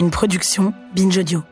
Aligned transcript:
une 0.00 0.10
production 0.10 0.72
Binge 0.94 1.18
Audio. 1.18 1.42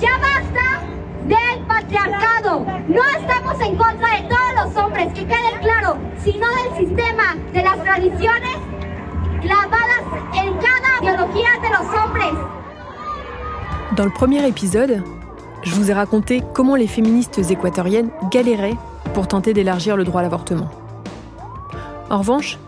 ¡Ya 0.00 0.10
basta 0.18 0.82
del 1.26 1.66
patriarcado! 1.66 2.66
No 2.88 3.02
estamos 3.18 3.60
en 3.60 3.76
contra 3.76 4.08
de 4.16 4.28
todos 4.28 4.54
los 4.64 4.76
hombres, 4.76 5.12
que 5.12 5.24
quede 5.24 5.60
claro, 5.60 5.98
sino 6.22 6.46
del 6.48 6.86
sistema, 6.86 7.36
de 7.52 7.62
las 7.62 7.82
tradiciones 7.82 8.56
clavadas 9.40 10.04
en 10.34 10.54
cada 10.54 11.00
biología 11.00 11.50
de 11.62 11.68
los 11.70 11.86
hombres. 11.94 12.34
Dans 13.96 14.04
le 14.04 14.12
premier 14.12 14.46
épisode, 14.46 15.02
je 15.62 15.74
vous 15.74 15.90
ai 15.90 15.94
raconté 15.94 16.42
comment 16.54 16.76
les 16.76 16.86
féministes 16.86 17.38
équatoriennes 17.50 18.10
galéraient 18.30 18.76
pour 19.14 19.28
tenter 19.28 19.52
d'élargir 19.52 19.96
le 19.96 20.04
droit 20.04 20.20
à 20.20 20.24
l'avortement. 20.24 20.70
En 22.08 22.18
revanche, 22.18 22.58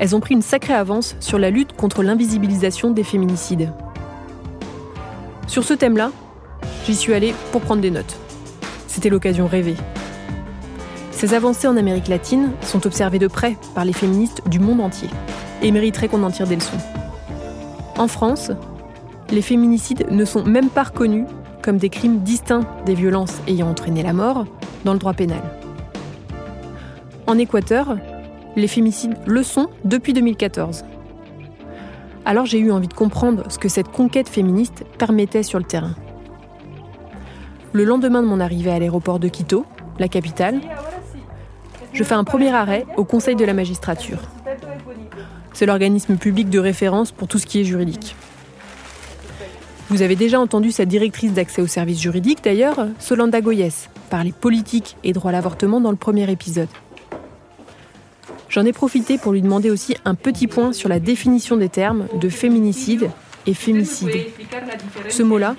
elles 0.00 0.16
ont 0.16 0.20
pris 0.20 0.34
une 0.34 0.42
sacrée 0.42 0.72
avance 0.72 1.14
sur 1.20 1.38
la 1.38 1.50
lutte 1.50 1.74
contre 1.74 2.02
l'invisibilisation 2.02 2.90
des 2.90 3.04
féminicides. 3.04 3.70
Sur 5.46 5.62
ce 5.62 5.74
thème-là, 5.74 6.10
j'y 6.86 6.96
suis 6.96 7.12
allée 7.12 7.34
pour 7.52 7.60
prendre 7.60 7.82
des 7.82 7.90
notes. 7.90 8.16
C'était 8.88 9.10
l'occasion 9.10 9.46
rêvée. 9.46 9.76
Ces 11.10 11.34
avancées 11.34 11.68
en 11.68 11.76
Amérique 11.76 12.08
latine 12.08 12.52
sont 12.62 12.86
observées 12.86 13.18
de 13.18 13.26
près 13.26 13.58
par 13.74 13.84
les 13.84 13.92
féministes 13.92 14.40
du 14.48 14.58
monde 14.58 14.80
entier 14.80 15.10
et 15.60 15.70
mériteraient 15.70 16.08
qu'on 16.08 16.22
en 16.22 16.30
tire 16.30 16.46
des 16.46 16.56
leçons. 16.56 16.78
En 17.98 18.08
France, 18.08 18.52
les 19.30 19.42
féminicides 19.42 20.06
ne 20.10 20.24
sont 20.24 20.44
même 20.44 20.70
pas 20.70 20.84
reconnus 20.84 21.26
comme 21.60 21.76
des 21.76 21.90
crimes 21.90 22.20
distincts 22.20 22.64
des 22.86 22.94
violences 22.94 23.36
ayant 23.46 23.68
entraîné 23.68 24.02
la 24.02 24.14
mort 24.14 24.46
dans 24.86 24.94
le 24.94 24.98
droit 24.98 25.12
pénal. 25.12 25.42
En 27.26 27.36
Équateur, 27.36 27.98
les 28.56 28.68
féminicides 28.68 29.16
le 29.26 29.42
sont 29.42 29.68
depuis 29.84 30.12
2014. 30.12 30.84
Alors 32.24 32.46
j'ai 32.46 32.58
eu 32.58 32.70
envie 32.70 32.88
de 32.88 32.94
comprendre 32.94 33.50
ce 33.50 33.58
que 33.58 33.68
cette 33.68 33.88
conquête 33.88 34.28
féministe 34.28 34.84
permettait 34.98 35.42
sur 35.42 35.58
le 35.58 35.64
terrain. 35.64 35.94
Le 37.72 37.84
lendemain 37.84 38.22
de 38.22 38.26
mon 38.26 38.40
arrivée 38.40 38.70
à 38.70 38.78
l'aéroport 38.78 39.18
de 39.18 39.28
Quito, 39.28 39.64
la 39.98 40.08
capitale, 40.08 40.60
je 41.92 42.04
fais 42.04 42.14
un 42.14 42.24
premier 42.24 42.52
arrêt 42.52 42.86
au 42.96 43.04
Conseil 43.04 43.36
de 43.36 43.44
la 43.44 43.54
magistrature. 43.54 44.18
C'est 45.52 45.66
l'organisme 45.66 46.16
public 46.16 46.50
de 46.50 46.58
référence 46.58 47.12
pour 47.12 47.28
tout 47.28 47.38
ce 47.38 47.46
qui 47.46 47.60
est 47.60 47.64
juridique. 47.64 48.14
Vous 49.88 50.02
avez 50.02 50.14
déjà 50.14 50.38
entendu 50.38 50.70
sa 50.70 50.84
directrice 50.84 51.32
d'accès 51.32 51.60
aux 51.62 51.66
services 51.66 52.00
juridiques, 52.00 52.44
d'ailleurs, 52.44 52.86
Solanda 53.00 53.40
Goyes, 53.40 53.88
parler 54.08 54.32
politique 54.32 54.96
et 55.02 55.12
droit 55.12 55.30
à 55.30 55.32
l'avortement 55.32 55.80
dans 55.80 55.90
le 55.90 55.96
premier 55.96 56.30
épisode. 56.30 56.68
J'en 58.50 58.66
ai 58.66 58.72
profité 58.72 59.16
pour 59.16 59.32
lui 59.32 59.42
demander 59.42 59.70
aussi 59.70 59.96
un 60.04 60.16
petit 60.16 60.48
point 60.48 60.72
sur 60.72 60.88
la 60.88 60.98
définition 60.98 61.56
des 61.56 61.68
termes 61.68 62.08
de 62.20 62.28
féminicide 62.28 63.08
et 63.50 63.54
fémicide. 63.54 64.10
Ce 65.08 65.22
mot-là, 65.22 65.56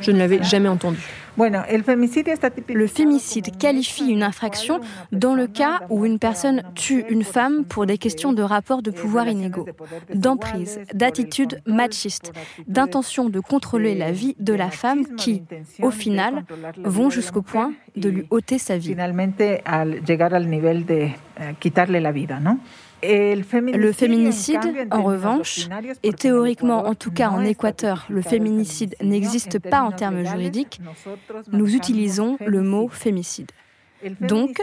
je 0.00 0.10
ne 0.12 0.18
l'avais 0.18 0.42
jamais 0.42 0.68
entendu. 0.68 1.00
Le 1.36 2.86
fémicide 2.86 3.58
qualifie 3.58 4.06
une 4.06 4.22
infraction 4.22 4.80
dans 5.10 5.34
le 5.34 5.48
cas 5.48 5.80
où 5.90 6.06
une 6.06 6.20
personne 6.20 6.62
tue 6.76 7.04
une 7.08 7.24
femme 7.24 7.64
pour 7.64 7.86
des 7.86 7.98
questions 7.98 8.32
de 8.32 8.42
rapport 8.42 8.82
de 8.82 8.92
pouvoir 8.92 9.26
inégaux, 9.26 9.66
d'emprise, 10.14 10.78
d'attitude 10.92 11.60
machiste, 11.66 12.32
d'intention 12.68 13.28
de 13.28 13.40
contrôler 13.40 13.96
la 13.96 14.12
vie 14.12 14.36
de 14.38 14.54
la 14.54 14.70
femme 14.70 15.16
qui, 15.16 15.42
au 15.82 15.90
final, 15.90 16.44
vont 16.84 17.10
jusqu'au 17.10 17.42
point 17.42 17.72
de 17.96 18.08
lui 18.08 18.26
ôter 18.30 18.58
sa 18.58 18.78
vie. 18.78 18.94
Le 23.04 23.92
féminicide, 23.92 24.88
en 24.90 25.02
revanche, 25.02 25.68
et 26.02 26.12
théoriquement, 26.12 26.86
en 26.86 26.94
tout 26.94 27.10
cas 27.10 27.30
en 27.30 27.44
Équateur, 27.44 28.06
le 28.08 28.22
féminicide 28.22 28.96
n'existe 29.02 29.58
pas 29.58 29.82
en 29.82 29.92
termes 29.92 30.24
juridiques, 30.24 30.80
nous 31.52 31.74
utilisons 31.74 32.36
le 32.40 32.62
mot 32.62 32.88
fémicide. 32.88 33.50
Donc, 34.20 34.62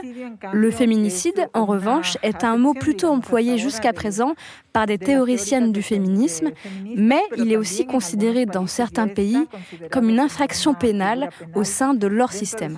le 0.54 0.72
féminicide, 0.72 1.50
en 1.54 1.66
revanche, 1.66 2.18
est 2.24 2.44
un 2.44 2.58
mot 2.58 2.74
plutôt 2.74 3.08
employé 3.08 3.58
jusqu'à 3.58 3.94
présent 3.94 4.36
par 4.74 4.86
des 4.86 4.98
théoriciennes 4.98 5.72
du 5.72 5.82
féminisme, 5.82 6.52
mais 6.96 7.22
il 7.38 7.52
est 7.52 7.58
aussi 7.58 7.86
considéré 7.86 8.46
dans 8.46 8.68
certains 8.68 9.08
pays 9.08 9.48
comme 9.92 10.10
une 10.10 10.20
infraction 10.20 10.74
pénale 10.74 11.30
au 11.56 11.64
sein 11.64 11.94
de 11.94 12.08
leur 12.08 12.32
système. 12.32 12.78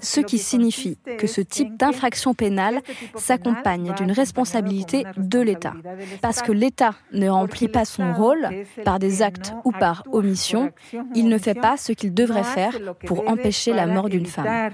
Ce 0.00 0.20
qui 0.20 0.38
signifie 0.38 0.98
que 1.18 1.26
ce 1.26 1.40
type 1.40 1.76
d'infraction 1.76 2.34
pénale 2.34 2.80
s'accompagne 3.16 3.94
d'une 3.94 4.12
responsabilité 4.12 5.04
de 5.16 5.40
l'État. 5.40 5.74
Parce 6.22 6.42
que 6.42 6.52
l'État 6.52 6.94
ne 7.12 7.28
remplit 7.28 7.68
pas 7.68 7.84
son 7.84 8.12
rôle 8.12 8.48
par 8.84 8.98
des 8.98 9.22
actes 9.22 9.54
ou 9.64 9.72
par 9.72 10.04
omission, 10.12 10.70
il 11.14 11.28
ne 11.28 11.38
fait 11.38 11.54
pas 11.54 11.76
ce 11.76 11.92
qu'il 11.92 12.14
devrait 12.14 12.44
faire 12.44 12.78
pour 13.06 13.28
empêcher 13.28 13.72
la 13.72 13.86
mort 13.86 14.08
d'une 14.08 14.26
femme. 14.26 14.70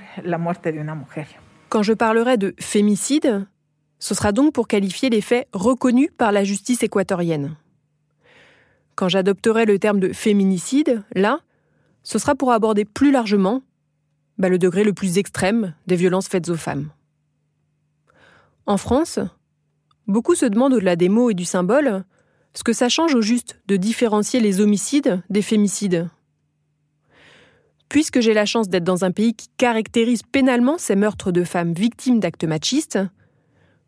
Quand 1.68 1.82
je 1.82 1.92
parlerai 1.92 2.36
de 2.36 2.54
fémicide, 2.58 3.46
ce 3.98 4.14
sera 4.14 4.32
donc 4.32 4.52
pour 4.52 4.66
qualifier 4.66 5.10
les 5.10 5.20
faits 5.20 5.48
reconnus 5.52 6.10
par 6.16 6.32
la 6.32 6.42
justice 6.42 6.82
équatorienne. 6.82 7.56
Quand 8.96 9.08
j'adopterai 9.08 9.66
le 9.66 9.78
terme 9.78 10.00
de 10.00 10.12
féminicide, 10.12 11.02
là, 11.14 11.40
ce 12.02 12.18
sera 12.18 12.34
pour 12.34 12.52
aborder 12.52 12.84
plus 12.84 13.12
largement 13.12 13.62
bah, 14.38 14.48
le 14.48 14.58
degré 14.58 14.84
le 14.84 14.92
plus 14.92 15.18
extrême 15.18 15.74
des 15.86 15.96
violences 15.96 16.28
faites 16.28 16.48
aux 16.48 16.56
femmes. 16.56 16.90
En 18.66 18.78
France, 18.78 19.18
beaucoup 20.06 20.34
se 20.34 20.46
demandent 20.46 20.74
au-delà 20.74 20.96
des 20.96 21.08
mots 21.08 21.30
et 21.30 21.34
du 21.34 21.44
symbole 21.44 22.04
ce 22.54 22.64
que 22.64 22.72
ça 22.72 22.88
change 22.88 23.14
au 23.14 23.20
juste 23.20 23.60
de 23.68 23.76
différencier 23.76 24.40
les 24.40 24.60
homicides 24.60 25.22
des 25.30 25.42
fémicides. 25.42 26.08
Puisque 27.90 28.20
j'ai 28.20 28.34
la 28.34 28.46
chance 28.46 28.68
d'être 28.68 28.84
dans 28.84 29.04
un 29.04 29.10
pays 29.10 29.34
qui 29.34 29.48
caractérise 29.56 30.22
pénalement 30.22 30.78
ces 30.78 30.94
meurtres 30.94 31.32
de 31.32 31.42
femmes 31.42 31.72
victimes 31.72 32.20
d'actes 32.20 32.44
machistes, 32.44 33.00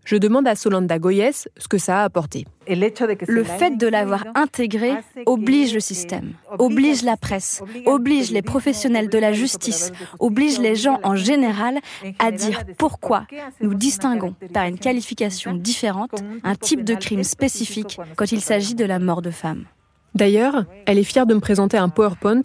je 0.05 0.17
demande 0.17 0.49
à 0.49 0.57
Solanda 0.57 0.99
Goyes 0.99 1.47
ce 1.57 1.69
que 1.69 1.79
ça 1.79 2.01
a 2.01 2.05
apporté. 2.05 2.45
Le 2.67 3.45
fait 3.45 3.77
de 3.77 3.87
l'avoir 3.87 4.25
intégré 4.35 4.95
oblige 5.25 5.73
le 5.73 5.79
système, 5.79 6.33
oblige 6.59 7.05
la 7.05 7.17
presse, 7.17 7.63
oblige 7.87 8.33
les 8.33 8.43
professionnels 8.43 9.09
de 9.09 9.19
la 9.19 9.33
justice, 9.33 9.93
oblige 10.19 10.59
les 10.59 10.75
gens 10.75 10.99
en 11.05 11.15
général 11.15 11.79
à 12.19 12.33
dire 12.33 12.65
pourquoi 12.79 13.29
nous 13.61 13.75
distinguons 13.75 14.35
par 14.53 14.65
une 14.65 14.81
qualification 14.81 15.55
différente 15.55 16.11
un 16.43 16.57
type 16.57 16.83
de 16.83 16.97
crime 16.97 17.23
spécifique 17.23 18.01
quand 18.17 18.33
il 18.33 18.41
s'agit 18.41 18.75
de 18.75 18.85
la 18.85 18.99
mort 18.99 19.23
de 19.23 19.31
femmes. 19.31 19.67
D'ailleurs, 20.15 20.65
elle 20.87 20.99
est 20.99 21.05
fière 21.05 21.27
de 21.27 21.35
me 21.35 21.41
présenter 21.41 21.77
un 21.77 21.89
PowerPoint 21.89 22.43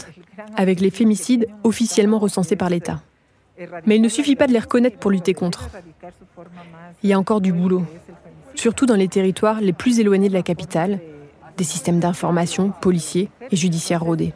avec 0.56 0.80
les 0.80 0.90
fémicides 0.90 1.48
officiellement 1.64 2.20
recensés 2.20 2.56
par 2.56 2.70
l'État. 2.70 3.02
Mais 3.86 3.96
il 3.96 4.02
ne 4.02 4.10
suffit 4.10 4.36
pas 4.36 4.48
de 4.48 4.54
les 4.54 4.60
reconnaître 4.60 4.98
pour 4.98 5.12
lutter 5.12 5.34
contre. 5.34 5.70
Il 7.04 7.10
y 7.10 7.14
a 7.14 7.20
encore 7.20 7.42
du 7.42 7.52
boulot, 7.52 7.84
surtout 8.56 8.86
dans 8.86 8.96
les 8.96 9.08
territoires 9.08 9.62
les 9.62 9.74
plus 9.74 10.00
éloignés 10.00 10.30
de 10.30 10.34
la 10.34 10.44
capitale, 10.44 11.00
des 11.58 11.64
systèmes 11.64 12.00
d'information, 12.00 12.72
policiers 12.82 13.30
et 13.52 13.56
judiciaires 13.56 14.04
rodés. 14.04 14.34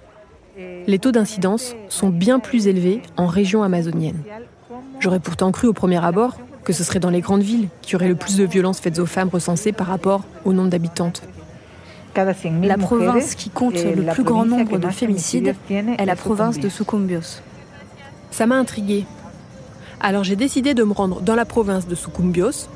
Les 0.87 0.99
taux 0.99 1.11
d'incidence 1.11 1.75
sont 1.87 2.09
bien 2.09 2.39
plus 2.39 2.67
élevés 2.67 3.01
en 3.15 3.27
région 3.27 3.63
amazonienne. 3.63 4.23
J'aurais 4.99 5.19
pourtant 5.19 5.51
cru 5.51 5.67
au 5.67 5.73
premier 5.73 6.03
abord 6.03 6.37
que 6.63 6.73
ce 6.73 6.83
serait 6.83 6.99
dans 6.99 7.09
les 7.09 7.21
grandes 7.21 7.41
villes 7.41 7.69
qu'il 7.81 7.93
y 7.93 7.95
aurait 7.95 8.07
le 8.07 8.15
plus 8.15 8.37
de 8.37 8.43
violences 8.43 8.79
faites 8.79 8.99
aux 8.99 9.05
femmes 9.05 9.29
recensées 9.29 9.71
par 9.71 9.87
rapport 9.87 10.23
au 10.45 10.53
nombre 10.53 10.69
d'habitantes. 10.69 11.23
La 12.15 12.77
province 12.77 13.35
qui 13.35 13.49
compte 13.49 13.75
eh, 13.77 13.95
le 13.95 14.05
plus 14.11 14.23
grand 14.23 14.45
nombre 14.45 14.77
de 14.77 14.89
fémicides 14.89 15.55
est 15.69 16.05
la 16.05 16.15
province 16.15 16.59
de 16.59 16.67
Sucumbios. 16.67 17.41
Ça 18.31 18.45
m'a 18.45 18.55
intriguée. 18.55 19.05
Alors 19.99 20.23
j'ai 20.23 20.35
décidé 20.35 20.73
de 20.73 20.83
me 20.83 20.93
rendre 20.93 21.21
dans 21.21 21.35
la 21.35 21.45
province 21.45 21.87
de 21.87 21.95
Sucumbios, 21.95 22.67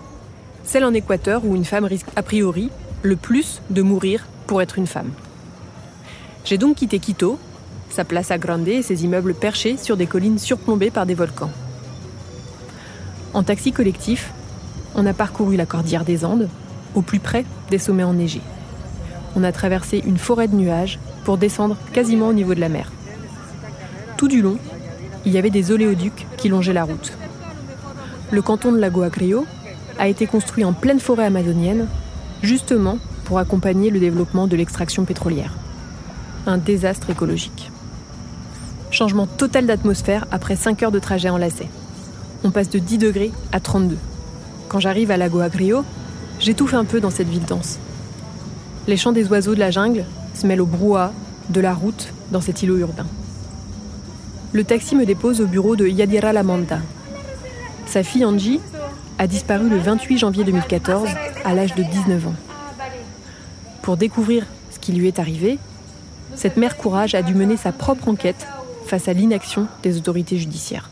celle 0.64 0.86
en 0.86 0.94
Équateur 0.94 1.44
où 1.44 1.56
une 1.56 1.66
femme 1.66 1.86
risque 1.86 2.08
a 2.16 2.24
priori 2.24 2.70
le 3.02 3.16
plus 3.16 3.62
de 3.70 3.82
mourir 3.82 4.26
pour 4.48 4.62
être 4.62 4.78
une 4.78 4.88
femme. 4.88 5.12
J'ai 6.46 6.58
donc 6.58 6.78
quitté 6.78 7.00
Quito, 7.00 7.40
sa 7.90 8.06
place 8.06 8.32
Grande 8.40 8.68
et 8.68 8.82
ses 8.82 9.04
immeubles 9.04 9.34
perchés 9.34 9.78
sur 9.78 9.98
des 9.98 10.06
collines 10.06 10.40
surplombées 10.40 10.92
par 10.92 11.06
des 11.06 11.16
volcans. 11.16 11.52
En 13.34 13.44
taxi 13.44 13.72
collectif, 13.72 14.32
on 14.96 15.06
a 15.06 15.14
parcouru 15.14 15.58
la 15.58 15.66
cordillère 15.66 16.06
des 16.06 16.24
Andes, 16.24 16.48
au 16.94 17.02
plus 17.02 17.20
près 17.20 17.46
des 17.70 17.80
sommets 17.80 18.04
enneigés. 18.04 18.42
On 19.36 19.44
a 19.44 19.52
traversé 19.52 20.02
une 20.06 20.18
forêt 20.18 20.48
de 20.48 20.56
nuages 20.56 21.00
pour 21.24 21.38
descendre 21.38 21.78
quasiment 21.92 22.30
au 22.30 22.34
niveau 22.34 22.56
de 22.56 22.60
la 22.60 22.70
mer. 22.70 22.92
Tout 24.18 24.28
du 24.28 24.42
long, 24.42 24.58
il 25.26 25.34
y 25.34 25.38
avait 25.38 25.50
des 25.50 25.72
oléoducs 25.72 26.26
qui 26.38 26.50
longeaient 26.50 26.74
la 26.74 26.84
route. 26.84 27.14
Le 28.32 28.42
canton 28.42 28.72
de 28.72 28.78
Lago 28.78 29.02
Agrio 29.02 29.46
a 30.00 30.08
été 30.08 30.26
construit 30.28 30.64
en 30.64 30.74
pleine 30.74 31.00
forêt 31.00 31.26
amazonienne, 31.26 31.88
justement 32.42 32.98
pour 33.26 33.40
accompagner 33.40 33.90
le 33.90 34.00
développement 34.00 34.48
de 34.48 34.56
l'extraction 34.56 35.04
pétrolière. 35.04 35.54
Un 36.48 36.58
désastre 36.58 37.10
écologique. 37.10 37.72
Changement 38.92 39.28
total 39.28 39.66
d'atmosphère 39.66 40.26
après 40.32 40.56
5 40.56 40.84
heures 40.84 40.92
de 40.92 41.00
trajet 41.00 41.30
en 41.30 41.38
lacet. 41.38 41.68
On 42.44 42.52
passe 42.52 42.70
de 42.70 42.80
10 42.80 43.00
degrés 43.00 43.32
à 43.52 43.60
32. 43.60 43.98
Quand 44.70 44.80
j'arrive 44.80 45.12
à 45.12 45.18
Lago 45.18 45.40
Agrio, 45.40 45.84
j'étouffe 46.40 46.74
un 46.74 46.86
peu 46.86 47.02
dans 47.02 47.10
cette 47.10 47.28
ville 47.28 47.46
dense. 47.46 47.80
Les 48.88 48.98
chants 48.98 49.12
des 49.12 49.28
oiseaux 49.30 49.56
de 49.56 49.60
la 49.60 49.72
jungle 49.72 50.06
se 50.36 50.46
mêlent 50.46 50.62
au 50.62 50.68
brouhaha 50.68 51.12
de 51.50 51.60
la 51.60 51.74
route 51.74 52.14
dans 52.32 52.42
cet 52.42 52.62
îlot 52.62 52.78
urbain. 52.78 53.08
Le 54.54 54.64
taxi 54.64 54.96
me 54.96 55.06
dépose 55.06 55.42
au 55.42 55.48
bureau 55.48 55.76
de 55.76 55.88
Yadira 55.88 56.34
Lamanda. 56.34 56.80
Sa 57.88 58.04
fille 58.04 58.26
Angie 58.26 58.60
a 59.18 59.26
disparu 59.26 59.70
le 59.70 59.78
28 59.78 60.20
janvier 60.20 60.44
2014 60.44 61.10
à 61.44 61.54
l'âge 61.56 61.74
de 61.74 61.82
19 61.82 62.28
ans. 62.28 62.36
Pour 63.82 63.98
découvrir 63.98 64.46
ce 64.70 64.78
qui 64.78 64.92
lui 64.92 65.08
est 65.08 65.20
arrivé, 65.20 65.58
cette 66.36 66.58
mère 66.58 66.78
courage 66.78 67.16
a 67.16 67.24
dû 67.24 67.34
mener 67.34 67.58
sa 67.58 67.72
propre 67.72 68.08
enquête 68.08 68.48
face 68.86 69.08
à 69.08 69.14
l'inaction 69.14 69.68
des 69.82 69.98
autorités 69.98 70.38
judiciaires. 70.38 70.90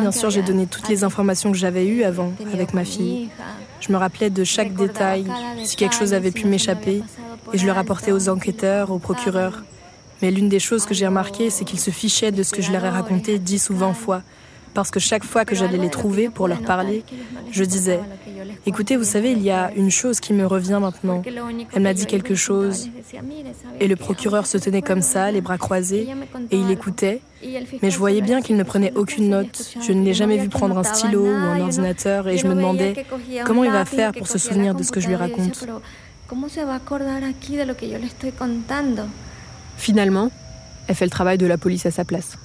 Bien 0.00 0.12
sûr, 0.12 0.30
j'ai 0.30 0.42
donné 0.42 0.66
toutes 0.66 0.88
les 0.88 1.04
informations 1.04 1.52
que 1.52 1.58
j'avais 1.58 1.86
eues 1.86 2.02
avant 2.02 2.32
avec 2.52 2.74
ma 2.74 2.84
fille. 2.84 3.28
Je 3.80 3.92
me 3.92 3.98
rappelais 3.98 4.30
de 4.30 4.44
chaque 4.44 4.74
détail, 4.74 5.26
si 5.64 5.76
quelque 5.76 5.94
chose 5.94 6.14
avait 6.14 6.30
pu 6.30 6.46
m'échapper, 6.46 7.02
et 7.52 7.58
je 7.58 7.66
le 7.66 7.72
rapportais 7.72 8.12
aux 8.12 8.28
enquêteurs, 8.28 8.90
aux 8.90 8.98
procureurs. 8.98 9.62
Mais 10.22 10.30
l'une 10.30 10.48
des 10.48 10.60
choses 10.60 10.86
que 10.86 10.94
j'ai 10.94 11.06
remarquées, 11.06 11.50
c'est 11.50 11.64
qu'ils 11.64 11.80
se 11.80 11.90
fichaient 11.90 12.32
de 12.32 12.42
ce 12.42 12.54
que 12.54 12.62
je 12.62 12.72
leur 12.72 12.84
ai 12.84 12.88
raconté 12.88 13.38
dix 13.38 13.68
ou 13.68 13.76
vingt 13.76 13.92
fois. 13.94 14.22
Parce 14.74 14.90
que 14.90 15.00
chaque 15.00 15.24
fois 15.24 15.44
que 15.44 15.54
j'allais 15.54 15.78
les 15.78 15.90
trouver 15.90 16.28
pour 16.28 16.48
leur 16.48 16.60
parler, 16.62 17.04
je 17.50 17.64
disais 17.64 18.00
Écoutez, 18.66 18.96
vous 18.96 19.04
savez, 19.04 19.32
il 19.32 19.42
y 19.42 19.50
a 19.50 19.72
une 19.74 19.90
chose 19.90 20.20
qui 20.20 20.32
me 20.32 20.46
revient 20.46 20.78
maintenant. 20.80 21.22
Elle 21.72 21.82
m'a 21.82 21.94
dit 21.94 22.06
quelque 22.06 22.34
chose. 22.34 22.88
Et 23.80 23.88
le 23.88 23.96
procureur 23.96 24.46
se 24.46 24.58
tenait 24.58 24.82
comme 24.82 25.02
ça, 25.02 25.30
les 25.30 25.40
bras 25.40 25.58
croisés, 25.58 26.08
et 26.50 26.56
il 26.56 26.70
écoutait. 26.70 27.20
Mais 27.82 27.90
je 27.90 27.98
voyais 27.98 28.22
bien 28.22 28.40
qu'il 28.40 28.56
ne 28.56 28.62
prenait 28.62 28.92
aucune 28.94 29.28
note. 29.28 29.76
Je 29.80 29.92
ne 29.92 30.02
l'ai 30.02 30.14
jamais 30.14 30.38
vu 30.38 30.48
prendre 30.48 30.78
un 30.78 30.82
stylo 30.82 31.24
ou 31.24 31.28
un 31.28 31.60
ordinateur, 31.60 32.28
et 32.28 32.38
je 32.38 32.46
me 32.46 32.54
demandais 32.54 32.94
comment 33.44 33.64
il 33.64 33.70
va 33.70 33.84
faire 33.84 34.12
pour 34.12 34.26
se 34.28 34.38
souvenir 34.38 34.74
de 34.74 34.82
ce 34.82 34.90
que 34.92 35.00
je 35.00 35.08
lui 35.08 35.14
raconte. 35.14 35.66
Finalement, 39.76 40.30
elle 40.86 40.94
fait 40.94 41.04
le 41.04 41.10
travail 41.10 41.38
de 41.38 41.46
la 41.46 41.58
police 41.58 41.86
à 41.86 41.90
sa 41.90 42.04
place. 42.04 42.36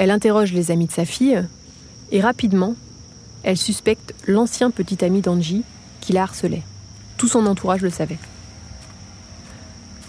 Elle 0.00 0.10
interroge 0.10 0.54
les 0.54 0.70
amis 0.70 0.86
de 0.86 0.92
sa 0.92 1.04
fille, 1.04 1.46
et 2.10 2.22
rapidement, 2.22 2.74
elle 3.42 3.58
suspecte 3.58 4.14
l'ancien 4.26 4.70
petit 4.70 5.04
ami 5.04 5.20
d'Angie 5.20 5.62
qui 6.00 6.14
la 6.14 6.22
harcelait. 6.22 6.62
Tout 7.18 7.28
son 7.28 7.44
entourage 7.44 7.82
le 7.82 7.90
savait. 7.90 8.16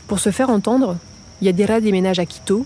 Pour 0.08 0.20
se 0.20 0.32
faire 0.32 0.50
entendre, 0.50 0.96
Yadira 1.42 1.82
déménage 1.82 2.20
à 2.20 2.26
Quito, 2.26 2.66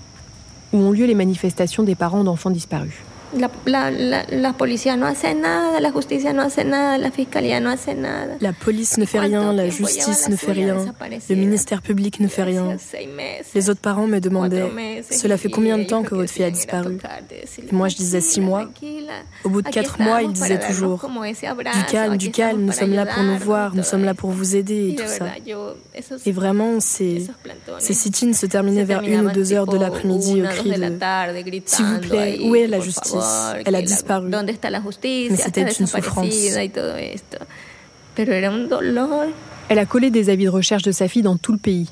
où 0.72 0.78
ont 0.78 0.92
lieu 0.92 1.08
les 1.08 1.16
manifestations 1.16 1.82
des 1.82 1.96
parents 1.96 2.24
d'enfants 2.24 2.52
disparus. 2.52 2.94
La, 3.34 3.50
la, 3.66 3.92
la, 3.92 4.26
la, 4.30 4.54
policía 4.54 4.96
no 4.96 5.08
hace 5.08 5.34
nada, 5.34 5.80
la 5.80 5.92
justicia 5.92 6.32
no 6.32 6.42
hace 6.44 6.64
nada, 6.64 6.98
la 6.98 7.12
fiscalía 7.12 7.60
no 7.60 7.70
hace 7.70 7.94
nada. 7.94 8.38
La 8.40 8.54
police 8.54 8.98
ne 8.98 9.06
fait 9.06 9.20
rien, 9.20 9.52
la 9.52 9.70
justice 9.70 10.30
ne 10.30 10.36
fait 10.36 10.54
rien, 10.54 10.94
le 11.30 11.36
ministère 11.36 11.82
public 11.82 12.20
ne 12.20 12.28
fait 12.28 12.44
rien. 12.44 12.78
Les 13.54 13.70
autres 13.70 13.82
parents 13.82 14.08
me 14.08 14.20
demandaient 14.20 14.72
Cela 15.10 15.38
fait 15.38 15.50
combien 15.50 15.78
de 15.78 15.84
temps 15.84 16.04
que 16.04 16.16
votre 16.16 16.32
fille 16.32 16.46
a 16.46 16.52
disparu? 16.52 16.98
Et 17.58 17.74
moi 17.74 17.88
je 17.90 17.96
disais 17.96 18.22
six 18.22 18.42
mois. 18.42 18.70
Au 19.44 19.50
bout 19.50 19.62
de 19.62 19.70
quatre 19.70 20.00
mois, 20.00 20.22
ils 20.22 20.32
disaient 20.32 20.60
toujours 20.60 21.02
Du 21.02 21.84
calme, 21.92 22.18
du 22.18 22.32
calme, 22.32 22.62
nous 22.62 22.72
sommes 22.72 22.94
là 22.94 23.06
pour 23.06 23.24
nous 23.24 23.38
voir, 23.38 23.76
nous 23.76 23.84
sommes 23.84 24.06
là 24.06 24.14
pour 24.14 24.30
vous 24.30 24.56
aider 24.56 24.90
et 24.90 24.96
tout 24.96 25.08
ça. 25.08 25.26
Et 26.26 26.32
vraiment, 26.32 26.80
ces, 26.80 27.28
ces 27.80 27.94
sit-ins 27.94 28.34
se 28.34 28.46
terminaient 28.46 28.84
vers 28.84 29.02
une 29.02 29.28
ou 29.28 29.32
deux 29.32 29.54
heures 29.54 29.68
de 29.68 29.78
l'après-midi 29.78 30.44
au 30.44 30.48
cri 30.48 30.72
de 30.72 31.62
S'il 31.66 31.86
vous 31.86 32.00
plaît, 32.00 32.40
où 32.42 32.56
est 32.56 32.68
la 32.68 32.80
justice 32.80 33.15
elle 33.66 33.76
a 33.76 33.82
disparu. 33.82 34.30
Mais 34.30 35.36
c'était 35.36 35.62
une 35.62 35.88
souffrance. 35.88 36.34
Elle 39.68 39.80
a 39.80 39.86
collé 39.86 40.10
des 40.12 40.30
avis 40.30 40.46
de 40.46 40.50
recherche 40.50 40.84
de 40.84 40.92
sa 40.92 41.08
fille 41.08 41.22
dans 41.22 41.38
tout 41.38 41.52
le 41.52 41.58
pays. 41.58 41.90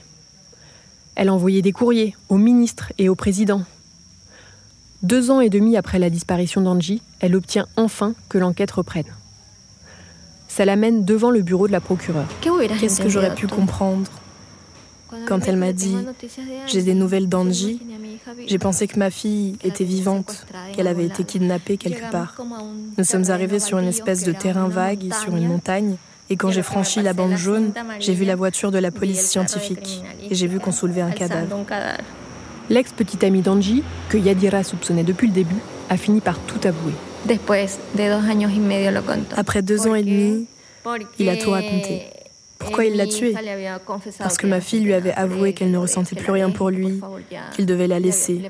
Elle 1.15 1.29
a 1.29 1.33
envoyé 1.33 1.61
des 1.61 1.71
courriers 1.71 2.15
au 2.29 2.37
ministre 2.37 2.91
et 2.97 3.09
au 3.09 3.15
président. 3.15 3.63
Deux 5.03 5.31
ans 5.31 5.41
et 5.41 5.49
demi 5.49 5.75
après 5.75 5.99
la 5.99 6.09
disparition 6.09 6.61
d'Angie, 6.61 7.01
elle 7.19 7.35
obtient 7.35 7.67
enfin 7.75 8.13
que 8.29 8.37
l'enquête 8.37 8.71
reprenne. 8.71 9.11
Ça 10.47 10.65
l'amène 10.65 11.03
devant 11.03 11.29
le 11.29 11.41
bureau 11.41 11.67
de 11.67 11.73
la 11.73 11.81
procureure. 11.81 12.27
Qu'est-ce 12.79 13.01
que 13.01 13.09
j'aurais 13.09 13.35
pu 13.35 13.47
comprendre? 13.47 14.09
Quand 15.27 15.47
elle 15.47 15.57
m'a 15.57 15.73
dit 15.73 15.95
J'ai 16.67 16.81
des 16.81 16.93
nouvelles 16.93 17.29
d'Angie, 17.29 17.81
j'ai 18.47 18.59
pensé 18.59 18.87
que 18.87 18.97
ma 18.99 19.09
fille 19.09 19.57
était 19.63 19.83
vivante, 19.83 20.45
qu'elle 20.75 20.87
avait 20.87 21.05
été 21.05 21.23
kidnappée 21.23 21.77
quelque 21.77 22.09
part. 22.11 22.41
Nous 22.97 23.03
sommes 23.03 23.29
arrivés 23.29 23.59
sur 23.59 23.77
une 23.77 23.87
espèce 23.87 24.23
de 24.23 24.31
terrain 24.31 24.67
vague 24.67 25.13
sur 25.13 25.35
une 25.35 25.47
montagne. 25.47 25.95
Et 26.29 26.37
quand 26.37 26.51
j'ai 26.51 26.63
franchi 26.63 27.01
la 27.01 27.13
bande 27.13 27.35
jaune, 27.35 27.73
j'ai 27.99 28.13
vu 28.13 28.25
la 28.25 28.35
voiture 28.35 28.71
de 28.71 28.77
la 28.77 28.91
police 28.91 29.27
scientifique 29.27 30.01
et 30.29 30.35
j'ai 30.35 30.47
vu 30.47 30.59
qu'on 30.59 30.71
soulevait 30.71 31.01
un 31.01 31.11
cadavre. 31.11 31.65
L'ex-petite 32.69 33.23
amie 33.23 33.41
d'Angie, 33.41 33.83
que 34.09 34.17
Yadira 34.17 34.63
soupçonnait 34.63 35.03
depuis 35.03 35.27
le 35.27 35.33
début, 35.33 35.61
a 35.89 35.97
fini 35.97 36.21
par 36.21 36.39
tout 36.39 36.65
avouer. 36.65 36.93
Après 39.35 39.61
deux 39.61 39.87
ans 39.87 39.95
et 39.95 40.03
demi, 40.03 40.47
il 41.19 41.29
a 41.29 41.37
tout 41.37 41.51
raconté. 41.51 42.03
Pourquoi 42.63 42.85
il 42.85 42.95
l'a 42.95 43.07
tuée 43.07 43.35
Parce 44.19 44.37
que 44.37 44.47
ma 44.47 44.61
fille 44.61 44.81
lui 44.81 44.93
avait 44.93 45.13
avoué 45.13 45.53
qu'elle 45.53 45.71
ne 45.71 45.77
ressentait 45.77 46.15
plus 46.15 46.31
rien 46.31 46.49
pour 46.49 46.69
lui, 46.69 47.01
qu'il 47.53 47.65
devait 47.65 47.87
la 47.87 47.99
laisser, 47.99 48.41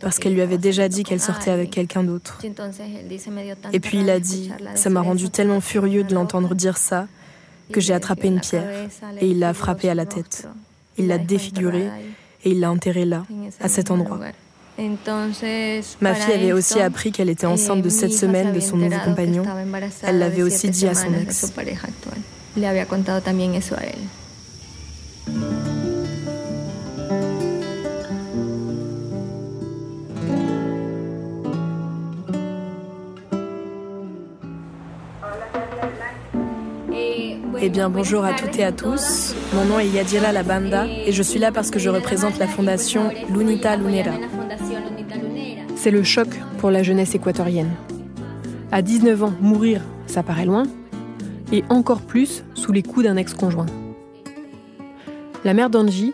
parce 0.00 0.18
qu'elle 0.18 0.34
lui 0.34 0.42
avait 0.42 0.58
déjà 0.58 0.88
dit 0.88 1.02
qu'elle 1.04 1.20
sortait 1.20 1.50
avec 1.50 1.70
quelqu'un 1.70 2.04
d'autre. 2.04 2.38
Et 3.72 3.80
puis 3.80 3.98
il 3.98 4.10
a 4.10 4.20
dit, 4.20 4.52
ça 4.74 4.90
m'a 4.90 5.00
rendu 5.00 5.30
tellement 5.30 5.60
furieux 5.60 6.04
de 6.04 6.14
l'entendre 6.14 6.54
dire 6.54 6.76
ça, 6.76 7.06
que 7.72 7.80
j'ai 7.80 7.94
attrapé 7.94 8.28
une 8.28 8.40
pierre. 8.40 8.88
et 9.20 9.26
il 9.26 9.38
l'a 9.38 9.54
frappée 9.54 9.88
à 9.88 9.94
la 9.94 10.06
tête. 10.06 10.46
Il 10.98 11.06
l'a 11.08 11.18
défigurée 11.18 11.88
et 12.44 12.50
il 12.50 12.60
l'a 12.60 12.70
enterrée 12.70 13.06
là, 13.06 13.24
à 13.60 13.68
cet 13.68 13.90
endroit. 13.90 14.18
Ma 16.00 16.14
fille 16.14 16.34
avait 16.34 16.52
aussi 16.52 16.80
appris 16.80 17.12
qu'elle 17.12 17.28
était 17.28 17.46
enceinte 17.46 17.82
de 17.82 17.88
sept 17.88 18.12
semaines 18.12 18.52
de 18.52 18.60
son 18.60 18.76
nouveau 18.76 18.98
compagnon. 19.04 19.44
Elle 20.02 20.18
l'avait 20.18 20.42
aussi 20.42 20.70
dit 20.70 20.86
à 20.86 20.94
son 20.94 21.12
ex 21.14 21.52
le 22.56 22.66
había 22.66 22.86
contado 22.86 23.20
también 23.20 23.54
eso 23.54 23.76
a 23.76 23.84
él. 23.84 23.98
Eh 37.64 37.68
bien, 37.68 37.88
bonjour 37.90 38.24
à 38.24 38.32
toutes 38.32 38.58
et 38.58 38.64
à 38.64 38.72
tous. 38.72 39.36
Mon 39.54 39.64
nom 39.64 39.78
est 39.78 39.86
Yadira 39.86 40.32
Labanda 40.32 40.84
et 40.88 41.12
je 41.12 41.22
suis 41.22 41.38
là 41.38 41.52
parce 41.52 41.70
que 41.70 41.78
je 41.78 41.90
représente 41.90 42.38
la 42.38 42.48
fondation 42.48 43.12
Lunita 43.32 43.76
Lunera. 43.76 44.16
C'est 45.76 45.92
le 45.92 46.02
choc 46.02 46.28
pour 46.58 46.72
la 46.72 46.82
jeunesse 46.82 47.14
équatorienne. 47.14 47.70
À 48.72 48.82
19 48.82 49.22
ans, 49.22 49.32
mourir, 49.40 49.80
ça 50.08 50.24
paraît 50.24 50.44
loin, 50.44 50.64
et 51.52 51.62
encore 51.68 52.00
plus 52.00 52.42
sous 52.54 52.72
les 52.72 52.82
coups 52.82 53.04
d'un 53.04 53.16
ex-conjoint. 53.16 53.66
La 55.44 55.54
mère 55.54 55.70
d'Angie 55.70 56.12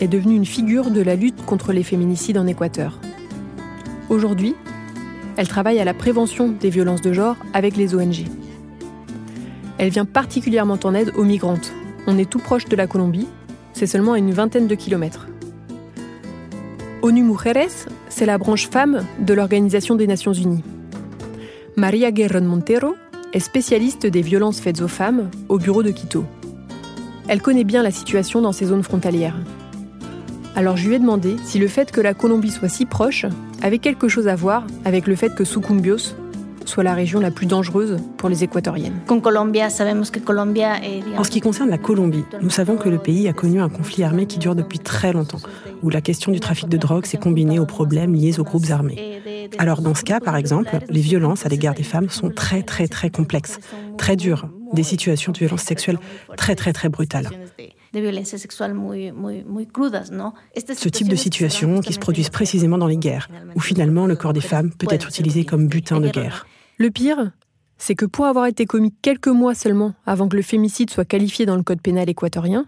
est 0.00 0.08
devenue 0.08 0.34
une 0.34 0.44
figure 0.44 0.90
de 0.90 1.00
la 1.00 1.14
lutte 1.14 1.44
contre 1.46 1.72
les 1.72 1.84
féminicides 1.84 2.38
en 2.38 2.46
Équateur. 2.46 2.98
Aujourd'hui, 4.08 4.54
elle 5.36 5.48
travaille 5.48 5.78
à 5.78 5.84
la 5.84 5.94
prévention 5.94 6.48
des 6.48 6.70
violences 6.70 7.00
de 7.00 7.12
genre 7.12 7.36
avec 7.54 7.76
les 7.76 7.94
ONG. 7.94 8.26
Elle 9.78 9.90
vient 9.90 10.04
particulièrement 10.04 10.78
en 10.84 10.94
aide 10.94 11.12
aux 11.16 11.24
migrantes. 11.24 11.72
On 12.06 12.18
est 12.18 12.28
tout 12.28 12.38
proche 12.38 12.66
de 12.66 12.76
la 12.76 12.86
Colombie, 12.86 13.28
c'est 13.72 13.86
seulement 13.86 14.16
une 14.16 14.32
vingtaine 14.32 14.66
de 14.66 14.74
kilomètres. 14.74 15.28
ONU 17.02 17.22
Mujeres, 17.22 17.88
c'est 18.08 18.26
la 18.26 18.38
branche 18.38 18.68
femme 18.68 19.04
de 19.18 19.34
l'Organisation 19.34 19.94
des 19.94 20.06
Nations 20.06 20.32
Unies. 20.32 20.62
Maria 21.76 22.10
Guerrón 22.12 22.44
Montero 22.44 22.94
est 23.32 23.40
spécialiste 23.40 24.06
des 24.06 24.22
violences 24.22 24.60
faites 24.60 24.80
aux 24.80 24.88
femmes 24.88 25.30
au 25.48 25.58
bureau 25.58 25.82
de 25.82 25.90
Quito. 25.90 26.24
Elle 27.28 27.40
connaît 27.40 27.64
bien 27.64 27.82
la 27.82 27.90
situation 27.90 28.40
dans 28.40 28.52
ces 28.52 28.66
zones 28.66 28.82
frontalières. 28.82 29.36
Alors 30.54 30.76
je 30.76 30.88
lui 30.88 30.96
ai 30.96 30.98
demandé 30.98 31.36
si 31.44 31.58
le 31.58 31.68
fait 31.68 31.92
que 31.92 32.00
la 32.00 32.14
Colombie 32.14 32.50
soit 32.50 32.68
si 32.68 32.84
proche 32.84 33.26
avait 33.62 33.78
quelque 33.78 34.08
chose 34.08 34.28
à 34.28 34.34
voir 34.34 34.66
avec 34.84 35.06
le 35.06 35.14
fait 35.14 35.34
que 35.34 35.44
Sucumbios 35.44 36.14
soit 36.66 36.82
la 36.82 36.94
région 36.94 37.20
la 37.20 37.30
plus 37.30 37.46
dangereuse 37.46 37.98
pour 38.16 38.28
les 38.28 38.44
équatoriennes. 38.44 39.00
En 39.08 41.24
ce 41.24 41.30
qui 41.30 41.40
concerne 41.40 41.70
la 41.70 41.78
Colombie, 41.78 42.24
nous 42.40 42.50
savons 42.50 42.76
que 42.76 42.88
le 42.88 42.98
pays 42.98 43.28
a 43.28 43.32
connu 43.32 43.60
un 43.60 43.68
conflit 43.68 44.04
armé 44.04 44.26
qui 44.26 44.38
dure 44.38 44.54
depuis 44.54 44.78
très 44.78 45.12
longtemps, 45.12 45.40
où 45.82 45.90
la 45.90 46.00
question 46.00 46.32
du 46.32 46.40
trafic 46.40 46.68
de 46.68 46.76
drogue 46.76 47.06
s'est 47.06 47.18
combinée 47.18 47.58
aux 47.58 47.66
problèmes 47.66 48.14
liés 48.14 48.38
aux 48.38 48.44
groupes 48.44 48.70
armés. 48.70 49.20
Alors 49.58 49.82
dans 49.82 49.94
ce 49.94 50.02
cas, 50.02 50.20
par 50.20 50.36
exemple, 50.36 50.78
les 50.88 51.00
violences 51.00 51.46
à 51.46 51.48
l'égard 51.48 51.74
des 51.74 51.82
femmes 51.82 52.08
sont 52.08 52.30
très 52.30 52.62
très 52.62 52.88
très 52.88 53.10
complexes, 53.10 53.58
très 53.98 54.16
dures, 54.16 54.48
des 54.72 54.82
situations 54.82 55.32
de 55.32 55.38
violence 55.38 55.62
sexuelle 55.62 55.98
très 56.36 56.54
très 56.54 56.72
très 56.72 56.88
brutales. 56.88 57.28
Ce 60.74 60.88
type 60.88 61.08
de 61.08 61.16
situation 61.16 61.80
qui 61.80 61.92
se 61.92 61.98
produisent 61.98 62.30
précisément 62.30 62.78
dans 62.78 62.86
les 62.86 62.96
guerres, 62.96 63.28
où 63.54 63.60
finalement 63.60 64.06
le 64.06 64.16
corps 64.16 64.32
des 64.32 64.40
femmes 64.40 64.72
peut 64.72 64.86
être 64.90 65.08
utilisé 65.08 65.44
comme 65.44 65.68
butin 65.68 66.00
de 66.00 66.08
guerre. 66.08 66.46
Le 66.78 66.90
pire, 66.90 67.32
c'est 67.76 67.94
que 67.94 68.06
pour 68.06 68.26
avoir 68.26 68.46
été 68.46 68.64
commis 68.64 68.94
quelques 69.02 69.28
mois 69.28 69.54
seulement 69.54 69.94
avant 70.06 70.28
que 70.28 70.36
le 70.36 70.42
fémicide 70.42 70.90
soit 70.90 71.04
qualifié 71.04 71.46
dans 71.46 71.56
le 71.56 71.62
code 71.62 71.82
pénal 71.82 72.08
équatorien, 72.08 72.66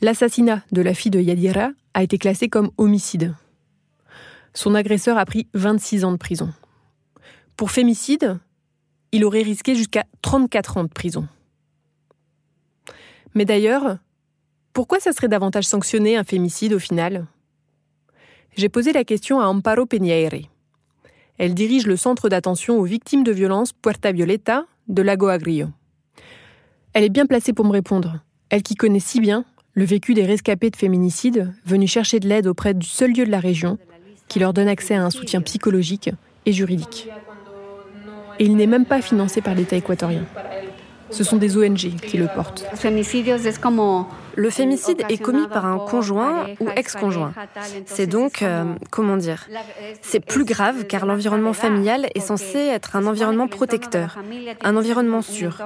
l'assassinat 0.00 0.62
de 0.72 0.80
la 0.80 0.94
fille 0.94 1.10
de 1.10 1.20
Yadira 1.20 1.70
a 1.94 2.02
été 2.02 2.18
classé 2.18 2.48
comme 2.48 2.70
homicide. 2.78 3.34
Son 4.54 4.74
agresseur 4.74 5.18
a 5.18 5.24
pris 5.24 5.48
26 5.54 6.04
ans 6.04 6.12
de 6.12 6.16
prison. 6.16 6.52
Pour 7.56 7.70
fémicide, 7.70 8.38
il 9.12 9.24
aurait 9.24 9.42
risqué 9.42 9.74
jusqu'à 9.74 10.04
34 10.22 10.78
ans 10.78 10.84
de 10.84 10.88
prison. 10.88 11.28
Mais 13.34 13.44
d'ailleurs, 13.44 13.98
pourquoi 14.72 15.00
ça 15.00 15.12
serait 15.12 15.28
davantage 15.28 15.64
sanctionné 15.64 16.16
un 16.16 16.24
fémicide 16.24 16.72
au 16.72 16.78
final? 16.78 17.26
J'ai 18.56 18.68
posé 18.68 18.92
la 18.92 19.04
question 19.04 19.40
à 19.40 19.46
Amparo 19.46 19.86
Peñaere. 19.86 20.48
Elle 21.38 21.54
dirige 21.54 21.86
le 21.86 21.96
centre 21.96 22.28
d'attention 22.28 22.78
aux 22.78 22.84
victimes 22.84 23.24
de 23.24 23.32
violences 23.32 23.72
Puerta 23.72 24.12
Violeta 24.12 24.66
de 24.88 25.02
Lago 25.02 25.28
Agrio. 25.28 25.68
Elle 26.94 27.04
est 27.04 27.10
bien 27.10 27.26
placée 27.26 27.52
pour 27.52 27.64
me 27.64 27.72
répondre, 27.72 28.20
elle 28.50 28.62
qui 28.62 28.74
connaît 28.74 29.00
si 29.00 29.20
bien 29.20 29.44
le 29.74 29.84
vécu 29.84 30.12
des 30.14 30.26
rescapés 30.26 30.70
de 30.70 30.76
féminicides 30.76 31.52
venus 31.64 31.90
chercher 31.90 32.20
de 32.20 32.28
l'aide 32.28 32.46
auprès 32.46 32.74
du 32.74 32.86
seul 32.86 33.12
lieu 33.12 33.24
de 33.24 33.30
la 33.30 33.40
région 33.40 33.78
qui 34.28 34.38
leur 34.38 34.52
donne 34.52 34.68
accès 34.68 34.94
à 34.94 35.04
un 35.04 35.10
soutien 35.10 35.40
psychologique 35.42 36.10
et 36.46 36.52
juridique. 36.52 37.08
Et 38.38 38.44
il 38.44 38.56
n'est 38.56 38.66
même 38.66 38.86
pas 38.86 39.02
financé 39.02 39.40
par 39.40 39.54
l'État 39.54 39.76
équatorien. 39.76 40.24
Ce 41.12 41.24
sont 41.24 41.36
des 41.36 41.56
ONG 41.56 41.76
qui 41.76 42.18
le 42.18 42.26
portent. 42.26 42.64
Le 44.34 44.50
fémicide 44.50 45.02
est 45.08 45.18
commis 45.18 45.46
par 45.48 45.66
un 45.66 45.78
conjoint 45.78 46.46
ou 46.60 46.68
ex-conjoint. 46.74 47.32
C'est 47.86 48.06
donc, 48.06 48.42
euh, 48.42 48.64
comment 48.90 49.16
dire, 49.16 49.46
c'est 50.00 50.20
plus 50.20 50.44
grave 50.44 50.86
car 50.86 51.06
l'environnement 51.06 51.52
familial 51.52 52.08
est 52.14 52.20
censé 52.20 52.58
être 52.58 52.96
un 52.96 53.06
environnement 53.06 53.48
protecteur, 53.48 54.18
un 54.62 54.76
environnement 54.76 55.22
sûr. 55.22 55.58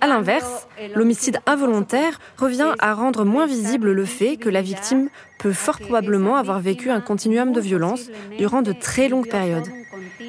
À 0.00 0.06
l'inverse, 0.06 0.66
l'homicide 0.94 1.40
involontaire 1.46 2.18
revient 2.38 2.72
à 2.78 2.94
rendre 2.94 3.24
moins 3.24 3.46
visible 3.46 3.92
le 3.92 4.04
fait 4.06 4.36
que 4.36 4.48
la 4.48 4.62
victime 4.62 5.10
peut 5.38 5.52
fort 5.52 5.78
probablement 5.78 6.36
avoir 6.36 6.60
vécu 6.60 6.90
un 6.90 7.00
continuum 7.00 7.52
de 7.52 7.60
violence 7.60 8.08
durant 8.38 8.62
de 8.62 8.72
très 8.72 9.08
longues 9.08 9.28
périodes. 9.28 9.68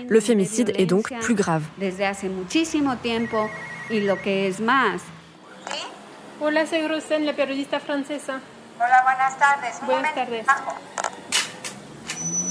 Le 0.09 0.19
fémicide 0.19 0.73
est 0.75 0.85
donc 0.85 1.13
plus 1.21 1.35
grave. 1.35 1.63
Hola, 6.41 6.65
soy 6.65 6.87
Rosen, 6.87 7.25
la 7.25 7.33
periodista 7.33 7.79
francesa. 7.79 8.39
Hola, 8.77 9.03
buenas 9.03 9.37
tardes. 9.37 9.85
Buenas 9.85 10.13
tardes. 10.15 10.45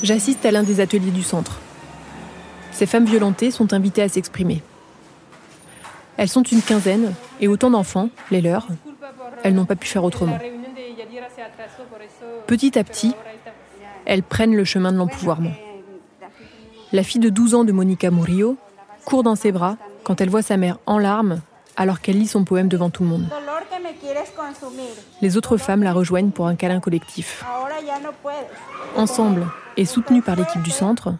J'assiste 0.02 0.44
à 0.44 0.50
l'un 0.50 0.62
des 0.62 0.80
ateliers 0.80 1.10
du 1.10 1.22
centre. 1.22 1.58
Ces 2.70 2.84
femmes 2.84 3.06
violentées 3.06 3.50
sont 3.50 3.72
invitées 3.72 4.02
à 4.02 4.08
s'exprimer. 4.10 4.62
Elles 6.18 6.28
sont 6.28 6.42
une 6.42 6.60
quinzaine 6.60 7.14
et 7.40 7.46
autant 7.46 7.70
d'enfants, 7.70 8.10
les 8.32 8.40
leurs. 8.40 8.66
Elles 9.44 9.54
n'ont 9.54 9.64
pas 9.64 9.76
pu 9.76 9.86
faire 9.86 10.02
autrement. 10.02 10.38
Petit 12.48 12.76
à 12.76 12.82
petit, 12.82 13.14
elles 14.04 14.24
prennent 14.24 14.56
le 14.56 14.64
chemin 14.64 14.90
de 14.92 14.98
l'empouvoirment. 14.98 15.52
La 16.92 17.04
fille 17.04 17.20
de 17.20 17.28
12 17.28 17.54
ans 17.54 17.64
de 17.64 17.72
Monica 17.72 18.10
Murillo 18.10 18.56
court 19.04 19.22
dans 19.22 19.36
ses 19.36 19.52
bras 19.52 19.76
quand 20.02 20.20
elle 20.20 20.28
voit 20.28 20.42
sa 20.42 20.56
mère 20.56 20.78
en 20.86 20.98
larmes 20.98 21.40
alors 21.76 22.00
qu'elle 22.00 22.18
lit 22.18 22.26
son 22.26 22.44
poème 22.44 22.68
devant 22.68 22.90
tout 22.90 23.04
le 23.04 23.10
monde. 23.10 23.28
Les 25.22 25.36
autres 25.36 25.56
femmes 25.56 25.84
la 25.84 25.92
rejoignent 25.92 26.30
pour 26.30 26.48
un 26.48 26.56
câlin 26.56 26.80
collectif. 26.80 27.44
Ensemble 28.96 29.46
et 29.76 29.84
soutenues 29.84 30.22
par 30.22 30.34
l'équipe 30.34 30.62
du 30.62 30.72
centre, 30.72 31.14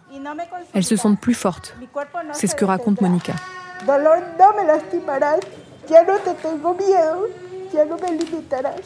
elles 0.73 0.83
se 0.83 0.97
sentent 0.97 1.21
plus 1.21 1.33
fortes. 1.33 1.75
C'est 2.33 2.47
ce 2.47 2.55
que 2.55 2.65
raconte 2.65 2.99
Monica. 2.99 3.33
Dolor, 3.85 4.23
no 4.37 4.53
me 4.53 4.65
lastimarás. 4.65 5.39
Ya 5.87 6.03
no 6.03 6.17
te 6.19 6.33
tengo 6.35 6.73
miedo. 6.73 7.27
Ya 7.73 7.85
no 7.85 7.97
me 7.97 8.11
limitarás. 8.11 8.81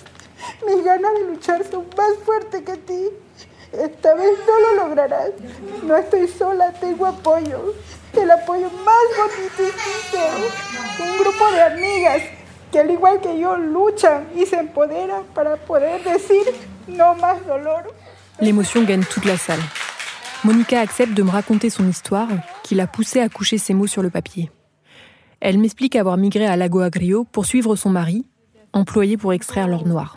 Mis 0.65 0.83
ganas 0.83 1.13
de 1.13 1.25
luchar 1.25 1.63
son 1.69 1.85
más 1.97 2.13
fuertes 2.25 2.61
que 2.63 2.77
ti. 2.77 3.09
Esta 3.71 4.13
vez 4.13 4.37
no 4.45 4.59
lo 4.59 4.83
lograrás. 4.83 5.31
No 5.83 5.95
estoy 5.97 6.27
sola, 6.27 6.71
tengo 6.73 7.05
apoyo. 7.07 7.73
El 8.13 8.29
apoyo 8.29 8.69
más 8.69 9.05
bonito 9.17 9.63
y 9.63 9.71
sincero. 9.79 10.47
Un 10.99 11.17
grupo 11.17 11.51
de 11.51 11.61
amigas 11.61 12.21
que 12.71 12.79
al 12.79 12.91
igual 12.91 13.19
que 13.21 13.39
yo 13.39 13.57
luchan 13.57 14.27
y 14.35 14.45
se 14.45 14.57
empoderan 14.57 15.23
para 15.33 15.55
poder 15.57 16.03
decir 16.03 16.43
no 16.87 17.15
más 17.15 17.45
dolor. 17.45 17.93
L'émotion 18.39 18.85
gagne 18.85 19.05
toute 19.05 19.25
la 19.25 19.37
salle. 19.37 19.63
Monica 20.43 20.81
accepte 20.81 21.13
de 21.13 21.23
me 21.23 21.31
raconter 21.31 21.69
son 21.69 21.87
histoire 21.87 22.27
qui 22.63 22.75
l'a 22.75 22.87
poussée 22.87 23.21
à 23.21 23.29
coucher 23.29 23.57
ses 23.57 23.73
mots 23.73 23.87
sur 23.87 24.01
le 24.01 24.09
papier. 24.09 24.51
Elle 25.45 25.57
m'explique 25.57 25.97
avoir 25.97 26.15
migré 26.15 26.45
à 26.45 26.55
Lago 26.55 26.79
Agrio 26.79 27.25
pour 27.29 27.45
suivre 27.45 27.75
son 27.75 27.89
mari, 27.89 28.23
employé 28.71 29.17
pour 29.17 29.33
extraire 29.33 29.67
l'or 29.67 29.85
noir. 29.85 30.15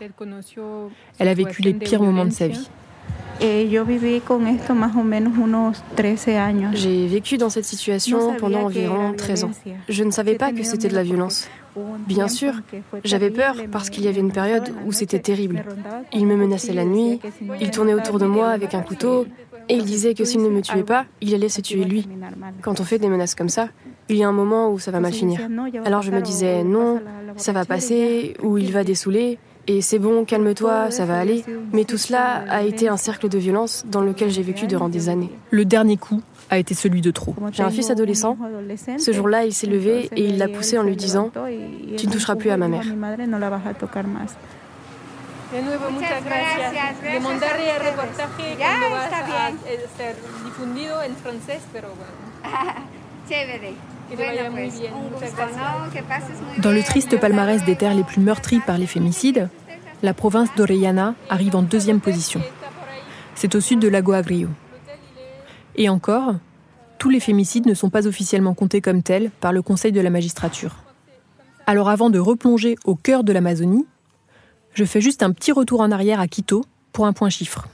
Elle 1.18 1.26
a 1.26 1.34
vécu 1.34 1.62
les 1.62 1.74
pires 1.74 2.00
moments 2.00 2.26
de 2.26 2.30
sa 2.30 2.46
vie. 2.46 2.70
J'ai 6.74 7.06
vécu 7.08 7.38
dans 7.38 7.50
cette 7.50 7.64
situation 7.64 8.36
pendant 8.36 8.60
environ 8.60 9.14
13 9.14 9.44
ans. 9.44 9.50
Je 9.88 10.04
ne 10.04 10.12
savais 10.12 10.36
pas 10.36 10.52
que 10.52 10.62
c'était 10.62 10.88
de 10.88 10.94
la 10.94 11.02
violence. 11.02 11.48
Bien 12.06 12.28
sûr, 12.28 12.54
j'avais 13.04 13.30
peur 13.30 13.56
parce 13.70 13.90
qu'il 13.90 14.04
y 14.04 14.08
avait 14.08 14.20
une 14.20 14.32
période 14.32 14.72
où 14.86 14.92
c'était 14.92 15.18
terrible. 15.18 15.64
Il 16.12 16.26
me 16.26 16.36
menaçait 16.36 16.72
la 16.72 16.84
nuit, 16.84 17.20
il 17.60 17.70
tournait 17.70 17.94
autour 17.94 18.18
de 18.18 18.26
moi 18.26 18.48
avec 18.48 18.74
un 18.74 18.80
couteau 18.80 19.26
et 19.68 19.74
il 19.74 19.84
disait 19.84 20.14
que 20.14 20.24
s'il 20.24 20.42
ne 20.42 20.48
me 20.48 20.62
tuait 20.62 20.82
pas, 20.82 21.06
il 21.20 21.34
allait 21.34 21.48
se 21.48 21.60
tuer 21.60 21.84
lui. 21.84 22.08
Quand 22.62 22.80
on 22.80 22.84
fait 22.84 22.98
des 22.98 23.08
menaces 23.08 23.34
comme 23.34 23.48
ça, 23.48 23.68
il 24.08 24.16
y 24.16 24.22
a 24.22 24.28
un 24.28 24.32
moment 24.32 24.70
où 24.70 24.78
ça 24.78 24.90
va 24.90 25.00
mal 25.00 25.12
finir. 25.12 25.40
Alors 25.84 26.02
je 26.02 26.10
me 26.10 26.20
disais 26.20 26.64
non, 26.64 27.00
ça 27.36 27.52
va 27.52 27.64
passer, 27.64 28.34
ou 28.42 28.58
il 28.58 28.72
va 28.72 28.84
dessouler, 28.84 29.38
et 29.68 29.80
c'est 29.80 29.98
bon, 29.98 30.24
calme-toi, 30.24 30.90
ça 30.90 31.04
va 31.04 31.18
aller. 31.18 31.44
Mais 31.72 31.84
tout 31.84 31.98
cela 31.98 32.44
a 32.48 32.62
été 32.62 32.88
un 32.88 32.96
cercle 32.96 33.28
de 33.28 33.38
violence 33.38 33.84
dans 33.90 34.00
lequel 34.00 34.30
j'ai 34.30 34.42
vécu 34.42 34.66
durant 34.66 34.88
des 34.88 35.08
années. 35.08 35.30
Le 35.50 35.64
dernier 35.64 35.96
coup 35.96 36.22
a 36.50 36.58
été 36.58 36.74
celui 36.74 37.00
de 37.00 37.10
trop. 37.10 37.34
J'ai 37.52 37.64
un 37.64 37.70
fils 37.70 37.90
adolescent. 37.90 38.36
Ce 38.98 39.12
jour-là, 39.12 39.44
il 39.44 39.52
s'est 39.52 39.66
levé 39.66 40.08
et 40.14 40.26
il 40.26 40.38
l'a 40.38 40.48
poussé 40.48 40.78
en 40.78 40.82
lui 40.82 40.96
disant 40.96 41.32
Tu 41.96 42.06
ne 42.06 42.12
toucheras 42.12 42.36
plus 42.36 42.50
à 42.50 42.56
ma 42.56 42.68
mère. 42.68 42.84
Dans 56.58 56.72
le 56.72 56.82
triste 56.82 57.20
palmarès 57.20 57.64
des 57.64 57.76
terres 57.76 57.94
les 57.94 58.02
plus 58.02 58.20
meurtries 58.20 58.60
par 58.60 58.76
les 58.76 58.86
fémicides, 58.86 59.48
la 60.02 60.14
province 60.14 60.48
d'Orellana 60.56 61.14
arrive 61.28 61.54
en 61.54 61.62
deuxième 61.62 62.00
position. 62.00 62.40
C'est 63.36 63.54
au 63.54 63.60
sud 63.60 63.78
de 63.78 63.88
Lago 63.88 64.12
Agrio. 64.12 64.48
Et 65.76 65.88
encore, 65.88 66.34
tous 66.98 67.10
les 67.10 67.20
fémicides 67.20 67.66
ne 67.66 67.74
sont 67.74 67.90
pas 67.90 68.08
officiellement 68.08 68.54
comptés 68.54 68.80
comme 68.80 69.02
tels 69.02 69.30
par 69.40 69.52
le 69.52 69.62
Conseil 69.62 69.92
de 69.92 70.00
la 70.00 70.10
magistrature. 70.10 70.74
Alors 71.66 71.88
avant 71.88 72.10
de 72.10 72.18
replonger 72.18 72.76
au 72.84 72.96
cœur 72.96 73.22
de 73.22 73.32
l'Amazonie, 73.32 73.86
je 74.76 74.84
fais 74.84 75.00
juste 75.00 75.22
un 75.22 75.32
petit 75.32 75.52
retour 75.52 75.80
en 75.80 75.90
arrière 75.90 76.20
à 76.20 76.28
Quito 76.28 76.62
pour 76.92 77.06
un 77.06 77.14
point 77.14 77.30
chiffre. 77.30 77.66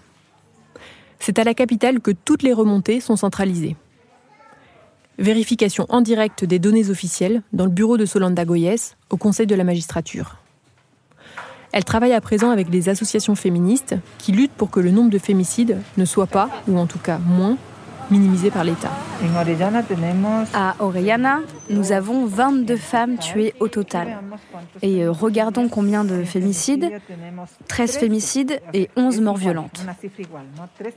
C'est 1.18 1.40
à 1.40 1.44
la 1.44 1.52
capitale 1.52 2.00
que 2.00 2.12
toutes 2.12 2.44
les 2.44 2.52
remontées 2.52 3.00
sont 3.00 3.16
centralisées. 3.16 3.74
Vérification 5.18 5.84
en 5.88 6.00
direct 6.00 6.44
des 6.44 6.60
données 6.60 6.90
officielles 6.90 7.42
dans 7.52 7.64
le 7.64 7.72
bureau 7.72 7.96
de 7.96 8.06
Solanda 8.06 8.44
Goyes 8.44 8.94
au 9.10 9.16
Conseil 9.16 9.48
de 9.48 9.54
la 9.56 9.64
magistrature. 9.64 10.36
Elle 11.72 11.84
travaille 11.84 12.12
à 12.12 12.20
présent 12.20 12.50
avec 12.50 12.70
des 12.70 12.88
associations 12.88 13.34
féministes 13.34 13.96
qui 14.18 14.30
luttent 14.30 14.52
pour 14.52 14.70
que 14.70 14.78
le 14.78 14.92
nombre 14.92 15.10
de 15.10 15.18
fémicides 15.18 15.78
ne 15.96 16.04
soit 16.04 16.28
pas, 16.28 16.50
ou 16.68 16.78
en 16.78 16.86
tout 16.86 16.98
cas 17.00 17.18
moins, 17.18 17.56
minimisé 18.12 18.50
par 18.50 18.62
l'État. 18.62 18.90
À 20.54 20.76
Orellana, 20.80 21.40
nous 21.70 21.92
avons 21.92 22.26
22 22.26 22.76
femmes 22.76 23.16
tuées 23.16 23.54
au 23.58 23.68
total. 23.68 24.18
Et 24.82 25.02
euh, 25.02 25.10
regardons 25.10 25.68
combien 25.68 26.04
de 26.04 26.22
fémicides 26.22 26.90
13 27.68 27.96
fémicides 27.96 28.60
et 28.74 28.90
11 28.96 29.20
morts 29.22 29.38
violentes. 29.38 29.86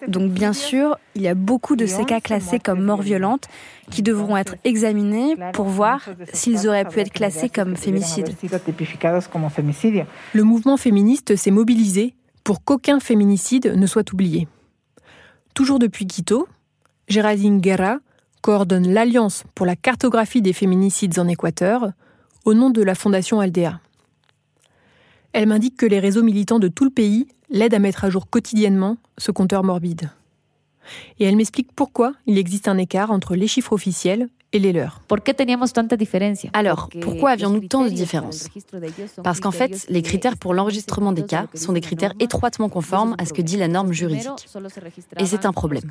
Donc 0.07 0.31
bien 0.31 0.51
sûr, 0.51 0.97
il 1.15 1.21
y 1.21 1.27
a 1.27 1.35
beaucoup 1.35 1.77
de 1.77 1.85
ces 1.85 2.03
cas 2.03 2.19
classés 2.19 2.59
comme 2.59 2.83
morts 2.83 3.01
violentes 3.01 3.47
qui 3.89 4.01
devront 4.01 4.35
être 4.35 4.55
examinés 4.65 5.35
pour 5.53 5.65
voir 5.65 6.01
s'ils 6.33 6.67
auraient 6.67 6.85
pu 6.85 6.99
être 6.99 7.13
classés 7.13 7.49
comme 7.49 7.77
fémicides. 7.77 8.35
Le 10.33 10.43
mouvement 10.43 10.77
féministe 10.77 11.35
s'est 11.37 11.51
mobilisé 11.51 12.13
pour 12.43 12.63
qu'aucun 12.63 12.99
féminicide 12.99 13.73
ne 13.75 13.87
soit 13.87 14.11
oublié. 14.11 14.47
Toujours 15.53 15.79
depuis 15.79 16.05
Quito, 16.05 16.49
Géraldine 17.07 17.59
Guerra 17.59 17.99
coordonne 18.41 18.91
l'Alliance 18.91 19.43
pour 19.53 19.65
la 19.65 19.75
cartographie 19.75 20.41
des 20.41 20.53
féminicides 20.53 21.19
en 21.19 21.27
Équateur 21.27 21.91
au 22.45 22.53
nom 22.53 22.69
de 22.69 22.81
la 22.81 22.95
Fondation 22.95 23.39
Aldea. 23.39 23.79
Elle 25.33 25.47
m'indique 25.47 25.77
que 25.77 25.85
les 25.85 25.99
réseaux 25.99 26.23
militants 26.23 26.59
de 26.59 26.67
tout 26.67 26.85
le 26.85 26.89
pays 26.89 27.27
l'aident 27.49 27.75
à 27.75 27.79
mettre 27.79 28.05
à 28.05 28.09
jour 28.09 28.29
quotidiennement 28.29 28.97
ce 29.17 29.31
compteur 29.31 29.63
morbide. 29.63 30.09
Et 31.19 31.25
elle 31.25 31.35
m'explique 31.35 31.71
pourquoi 31.75 32.13
il 32.25 32.37
existe 32.37 32.67
un 32.67 32.77
écart 32.77 33.11
entre 33.11 33.35
les 33.35 33.47
chiffres 33.47 33.73
officiels 33.73 34.29
et 34.55 34.59
les 34.59 34.71
leurs. 34.71 35.01
Alors, 36.53 36.89
pourquoi 37.01 37.31
avions-nous 37.31 37.67
tant 37.67 37.83
de 37.83 37.89
différences 37.89 38.47
Parce 39.21 39.41
qu'en 39.41 39.51
fait, 39.51 39.85
les 39.89 40.01
critères 40.01 40.37
pour 40.37 40.53
l'enregistrement 40.53 41.11
des 41.11 41.23
cas 41.23 41.47
sont 41.53 41.73
des 41.73 41.81
critères 41.81 42.13
étroitement 42.19 42.69
conformes 42.69 43.15
à 43.17 43.25
ce 43.25 43.33
que 43.33 43.41
dit 43.41 43.57
la 43.57 43.67
norme 43.67 43.91
juridique. 43.91 44.29
Et 45.19 45.25
c'est 45.25 45.45
un 45.45 45.51
problème. 45.51 45.83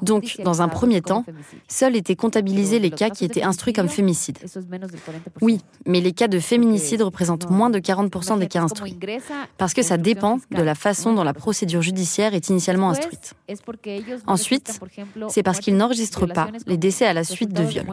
Donc, 0.00 0.38
dans 0.42 0.62
un 0.62 0.68
premier 0.68 1.02
temps, 1.02 1.24
seuls 1.68 1.96
étaient 1.96 2.16
comptabilisés 2.16 2.78
les 2.78 2.90
cas 2.90 3.10
qui 3.10 3.26
étaient 3.26 3.42
instruits 3.42 3.74
comme 3.74 3.88
fémicides. 3.88 4.38
Oui, 5.42 5.60
mais 5.86 6.00
les 6.00 6.12
cas 6.12 6.28
de 6.28 6.38
féminicide 6.38 7.02
représentent 7.02 7.50
moins 7.50 7.68
de 7.68 7.78
40% 7.78 8.38
des 8.38 8.46
cas 8.46 8.62
instruits. 8.62 8.98
Parce 9.58 9.74
que 9.74 9.82
ça 9.82 9.98
dépend 9.98 10.38
de 10.50 10.62
la 10.62 10.74
façon 10.74 11.12
dont 11.12 11.24
la 11.24 11.34
procédure 11.34 11.82
judiciaire 11.82 12.32
est 12.34 12.48
initialement 12.48 12.90
instruite. 12.90 13.34
Ensuite, 14.26 14.80
c'est 15.28 15.42
parce 15.42 15.60
qu'ils 15.60 15.76
n'enregistrent 15.76 16.26
pas 16.26 16.48
les 16.66 16.78
décès 16.78 17.04
à 17.04 17.12
la 17.12 17.24
suite 17.24 17.49
de 17.52 17.62
viol. 17.62 17.86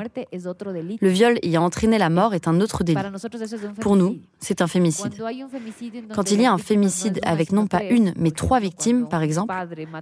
Le 1.02 1.10
viol 1.10 1.40
ayant 1.44 1.64
entraîné 1.64 1.98
la 1.98 2.10
mort 2.10 2.34
est 2.34 2.48
un 2.48 2.62
autre 2.62 2.84
délit. 2.84 3.00
Pour 3.82 3.96
nous, 3.96 4.20
c'est 4.40 4.62
un 4.62 4.68
fémicide. 4.68 5.14
Quand 6.14 6.32
il 6.32 6.42
y 6.42 6.46
a 6.46 6.54
un 6.54 6.58
fémicide 6.58 7.20
avec 7.24 7.52
non 7.52 7.68
pas 7.68 7.84
une, 7.84 8.14
mais 8.18 8.32
trois 8.32 8.60
victimes, 8.60 9.08
par 9.08 9.22
exemple, 9.22 9.54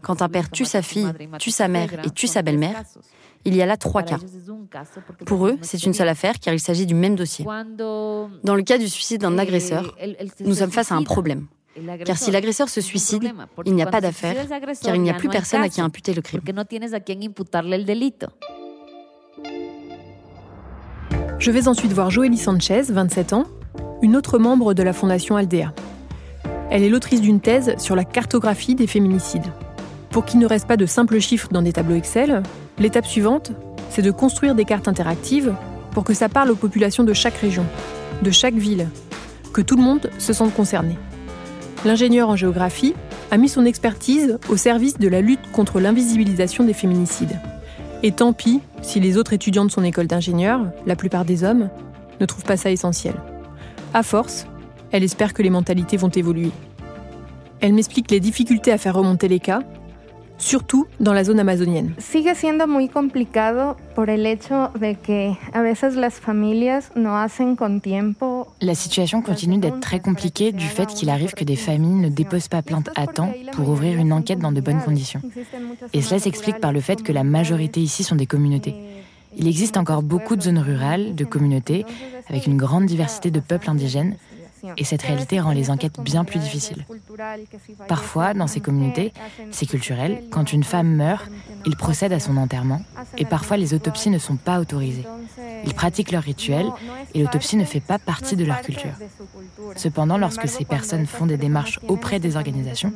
quand 0.01 0.21
un 0.21 0.29
père 0.29 0.49
tue 0.49 0.65
sa 0.65 0.81
fille, 0.81 1.11
tue 1.39 1.51
sa 1.51 1.67
mère 1.67 1.89
et 2.05 2.09
tue 2.09 2.27
sa 2.27 2.41
belle-mère, 2.41 2.83
il 3.45 3.55
y 3.55 3.61
a 3.61 3.65
là 3.65 3.77
trois 3.77 4.03
cas. 4.03 4.17
Pour 5.25 5.47
eux, 5.47 5.57
c'est 5.61 5.83
une 5.85 5.93
seule 5.93 6.09
affaire 6.09 6.39
car 6.39 6.53
il 6.53 6.59
s'agit 6.59 6.85
du 6.85 6.95
même 6.95 7.15
dossier. 7.15 7.45
Dans 7.45 8.55
le 8.55 8.63
cas 8.63 8.77
du 8.77 8.89
suicide 8.89 9.21
d'un 9.21 9.37
agresseur, 9.37 9.95
nous 10.39 10.55
sommes 10.55 10.71
face 10.71 10.91
à 10.91 10.95
un 10.95 11.03
problème. 11.03 11.47
Car 12.05 12.17
si 12.17 12.31
l'agresseur 12.31 12.69
se 12.69 12.81
suicide, 12.81 13.33
il 13.65 13.75
n'y 13.75 13.83
a 13.83 13.85
pas 13.85 14.01
d'affaire, 14.01 14.35
car 14.81 14.95
il 14.95 15.01
n'y 15.01 15.09
a 15.09 15.13
plus 15.13 15.29
personne 15.29 15.61
à 15.61 15.69
qui 15.69 15.81
imputer 15.81 16.13
le 16.13 16.21
crime. 16.21 16.41
Je 21.45 21.51
vais 21.51 21.67
ensuite 21.67 21.93
voir 21.93 22.09
Joélie 22.09 22.39
Sanchez, 22.39 22.81
27 22.89 23.33
ans, 23.33 23.43
une 24.01 24.15
autre 24.15 24.39
membre 24.39 24.73
de 24.73 24.81
la 24.81 24.93
Fondation 24.93 25.35
Aldea. 25.35 25.75
Elle 26.71 26.81
est 26.81 26.89
l'autrice 26.89 27.21
d'une 27.21 27.39
thèse 27.39 27.75
sur 27.77 27.95
la 27.95 28.03
cartographie 28.03 28.73
des 28.73 28.87
féminicides. 28.87 29.53
Pour 30.09 30.25
qu'il 30.25 30.39
ne 30.39 30.47
reste 30.47 30.67
pas 30.67 30.75
de 30.75 30.87
simples 30.87 31.19
chiffres 31.19 31.49
dans 31.51 31.61
des 31.61 31.71
tableaux 31.71 31.97
Excel, 31.97 32.41
l'étape 32.79 33.05
suivante, 33.05 33.51
c'est 33.91 34.01
de 34.01 34.09
construire 34.09 34.55
des 34.55 34.65
cartes 34.65 34.87
interactives 34.87 35.53
pour 35.91 36.03
que 36.03 36.15
ça 36.15 36.29
parle 36.29 36.49
aux 36.49 36.55
populations 36.55 37.03
de 37.03 37.13
chaque 37.13 37.37
région, 37.37 37.67
de 38.23 38.31
chaque 38.31 38.55
ville, 38.55 38.89
que 39.53 39.61
tout 39.61 39.75
le 39.75 39.83
monde 39.83 40.09
se 40.17 40.33
sente 40.33 40.55
concerné. 40.55 40.97
L'ingénieur 41.85 42.27
en 42.27 42.35
géographie 42.35 42.95
a 43.29 43.37
mis 43.37 43.49
son 43.49 43.65
expertise 43.65 44.39
au 44.49 44.57
service 44.57 44.97
de 44.97 45.07
la 45.07 45.21
lutte 45.21 45.51
contre 45.51 45.79
l'invisibilisation 45.79 46.63
des 46.63 46.73
féminicides. 46.73 47.39
Et 48.03 48.11
tant 48.11 48.33
pis 48.33 48.61
si 48.81 48.99
les 48.99 49.17
autres 49.17 49.33
étudiants 49.33 49.65
de 49.65 49.71
son 49.71 49.83
école 49.83 50.07
d'ingénieur, 50.07 50.61
la 50.85 50.95
plupart 50.95 51.25
des 51.25 51.43
hommes, 51.43 51.69
ne 52.19 52.25
trouvent 52.25 52.43
pas 52.43 52.57
ça 52.57 52.71
essentiel. 52.71 53.15
À 53.93 54.03
force, 54.03 54.45
elle 54.91 55.03
espère 55.03 55.33
que 55.33 55.41
les 55.41 55.49
mentalités 55.49 55.97
vont 55.97 56.09
évoluer. 56.09 56.51
Elle 57.61 57.73
m'explique 57.73 58.11
les 58.11 58.19
difficultés 58.19 58.71
à 58.71 58.77
faire 58.77 58.95
remonter 58.95 59.27
les 59.27 59.39
cas 59.39 59.61
surtout 60.37 60.87
dans 60.99 61.13
la 61.13 61.23
zone 61.23 61.39
amazonienne. 61.39 61.93
Sigue 61.97 62.35
siendo 62.35 62.67
muy 62.67 62.89
complicado 62.89 63.77
por 63.95 64.09
el 64.09 64.25
hecho 64.25 64.71
de 64.79 64.95
que 64.95 65.33
a 65.53 65.61
veces 65.61 65.95
las 65.95 66.19
familias 66.19 66.91
no 66.95 67.17
hacen 67.17 67.55
con 67.55 67.81
tiempo. 67.81 68.44
La 68.61 68.73
situation 68.73 69.21
continue 69.21 69.57
d'être 69.57 69.81
très 69.81 69.99
compliquée 69.99 70.51
du 70.51 70.65
fait 70.65 70.87
qu'il 70.87 71.09
arrive 71.09 71.33
que 71.33 71.43
des 71.43 71.57
familles 71.57 72.01
ne 72.01 72.09
déposent 72.09 72.47
pas 72.47 72.61
plainte 72.61 72.89
à 72.95 73.05
temps 73.05 73.33
pour 73.51 73.69
ouvrir 73.69 73.97
une 73.99 74.13
enquête 74.13 74.39
dans 74.39 74.53
de 74.53 74.61
bonnes 74.61 74.81
conditions. 74.81 75.21
Et 75.93 76.01
cela 76.01 76.19
s'explique 76.19 76.59
par 76.59 76.71
le 76.71 76.79
fait 76.79 77.03
que 77.03 77.11
la 77.11 77.23
majorité 77.23 77.81
ici 77.81 78.03
sont 78.03 78.15
des 78.15 78.25
communautés. 78.25 78.75
Il 79.37 79.47
existe 79.47 79.75
encore 79.75 80.01
beaucoup 80.01 80.37
de 80.37 80.41
zones 80.41 80.59
rurales, 80.59 81.15
de 81.15 81.25
communautés, 81.25 81.85
avec 82.29 82.47
une 82.47 82.55
grande 82.55 82.85
diversité 82.85 83.29
de 83.29 83.41
peuples 83.41 83.69
indigènes, 83.69 84.15
et 84.77 84.83
cette 84.83 85.01
réalité 85.01 85.39
rend 85.39 85.51
les 85.51 85.69
enquêtes 85.69 85.99
bien 85.99 86.23
plus 86.23 86.39
difficiles. 86.39 86.85
Parfois, 87.87 88.33
dans 88.33 88.47
ces 88.47 88.59
communautés, 88.59 89.13
c'est 89.51 89.65
culturel. 89.65 90.23
Quand 90.31 90.53
une 90.53 90.63
femme 90.63 90.95
meurt, 90.95 91.29
ils 91.65 91.75
procèdent 91.75 92.13
à 92.13 92.19
son 92.19 92.37
enterrement 92.37 92.81
et 93.17 93.25
parfois 93.25 93.57
les 93.57 93.73
autopsies 93.73 94.09
ne 94.09 94.19
sont 94.19 94.37
pas 94.37 94.59
autorisées. 94.59 95.05
Ils 95.65 95.73
pratiquent 95.73 96.11
leur 96.11 96.23
rituel 96.23 96.67
et 97.13 97.21
l'autopsie 97.21 97.57
ne 97.57 97.65
fait 97.65 97.79
pas 97.79 97.99
partie 97.99 98.35
de 98.35 98.45
leur 98.45 98.61
culture. 98.61 98.93
Cependant, 99.75 100.17
lorsque 100.17 100.47
ces 100.47 100.65
personnes 100.65 101.05
font 101.05 101.25
des 101.25 101.37
démarches 101.37 101.79
auprès 101.87 102.19
des 102.19 102.35
organisations, 102.35 102.93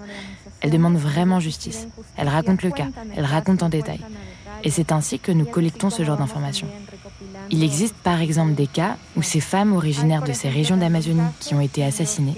elles 0.62 0.72
demandent 0.72 0.98
vraiment 0.98 1.40
justice. 1.40 1.88
Elles 2.18 2.28
racontent 2.28 2.66
le 2.68 2.72
cas, 2.72 2.88
elles 3.16 3.26
racontent 3.26 3.66
en 3.66 3.70
détail. 3.70 4.02
Et 4.64 4.72
c'est 4.72 4.92
ainsi 4.92 5.20
que 5.20 5.32
nous 5.32 5.46
collectons 5.46 5.90
ce 5.90 6.04
genre 6.04 6.18
d'informations. 6.18 6.68
Il 7.52 7.64
existe 7.64 7.96
par 8.04 8.22
exemple 8.22 8.54
des 8.54 8.68
cas 8.68 8.98
où 9.18 9.22
ces 9.22 9.40
femmes 9.40 9.74
originaires 9.74 10.24
de 10.24 10.34
ces 10.34 10.50
régions 10.50 10.78
d'Amazonie 10.78 11.32
qui 11.40 11.56
ont 11.56 11.62
été 11.62 11.84
assassinées 11.84 12.36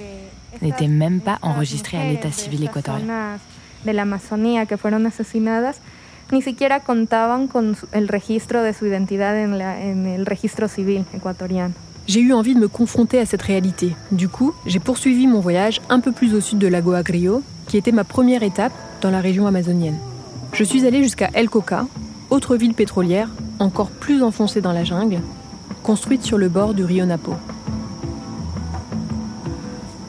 n'étaient 0.62 0.88
même 0.88 1.20
pas 1.22 1.40
enregistrées 1.42 1.98
à 1.98 2.08
l'état 2.08 2.32
civil 2.32 2.64
équatorien. 2.64 3.38
de 3.86 3.92
l'Amazonie 3.92 4.66
que 4.68 4.78
fueron 4.78 5.06
asesinadas 5.06 5.80
ni 6.32 6.42
siquiera 6.42 6.80
contaban 6.80 7.48
con 7.48 7.76
el 7.92 8.08
registro 8.08 8.64
de 8.64 8.74
su 8.74 8.86
identidad 8.86 9.36
en, 9.44 9.58
la, 9.58 9.82
en 9.82 10.06
el 10.06 10.26
registro 10.26 10.68
civil 10.68 11.04
ecuatoriano. 11.14 11.74
J'ai 12.08 12.22
eu 12.22 12.34
envie 12.34 12.56
de 12.56 12.60
me 12.60 12.68
confronter 12.68 13.20
à 13.20 13.26
cette 13.26 13.42
réalité. 13.42 13.94
Du 14.12 14.28
coup, 14.28 14.54
j'ai 14.66 14.80
poursuivi 14.80 15.28
mon 15.28 15.40
voyage 15.40 15.82
un 15.90 16.00
peu 16.00 16.12
plus 16.12 16.34
au 16.34 16.42
sud 16.42 16.58
de 16.58 16.68
Lago 16.68 16.94
Agrio, 16.94 17.44
qui 17.68 17.78
était 17.78 17.92
ma 17.92 18.04
première 18.04 18.44
étape 18.44 18.74
dans 19.02 19.12
la 19.12 19.22
région 19.22 19.46
amazonienne. 19.46 19.98
Je 20.54 20.64
suis 20.64 20.86
allée 20.86 21.04
jusqu'à 21.04 21.30
El 21.34 21.50
Coca, 21.50 21.86
autre 22.30 22.56
ville 22.56 22.74
pétrolière 22.74 23.30
encore 23.62 23.90
plus 23.90 24.24
enfoncée 24.24 24.62
dans 24.62 24.74
la 24.74 24.84
jungle, 24.84 25.22
construite 25.84 26.24
sur 26.24 26.38
le 26.38 26.50
bord 26.50 26.74
du 26.74 26.84
rio 26.84 27.06
Napo. 27.06 27.34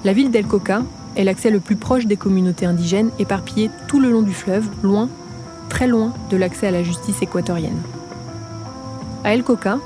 La 0.05 0.13
ville 0.13 0.31
d'El 0.31 0.47
Coca 0.47 0.83
est 1.17 1.25
l'accès 1.25 1.51
le 1.51 1.61
plus 1.61 1.77
proche 1.77 2.07
des 2.07 2.17
communautés 2.17 2.67
indigènes 2.67 3.11
éparpillées 3.19 3.71
tout 3.89 4.01
le 4.01 4.11
long 4.11 4.23
du 4.23 4.33
fleuve, 4.33 4.67
loin, 4.83 5.09
très 5.69 5.87
loin 5.87 6.13
de 6.31 6.37
l'accès 6.37 6.67
à 6.67 6.71
la 6.71 6.83
justice 6.83 7.23
équatorienne. 7.23 7.81
À 9.23 9.35
El 9.35 9.45
Coca, 9.45 9.79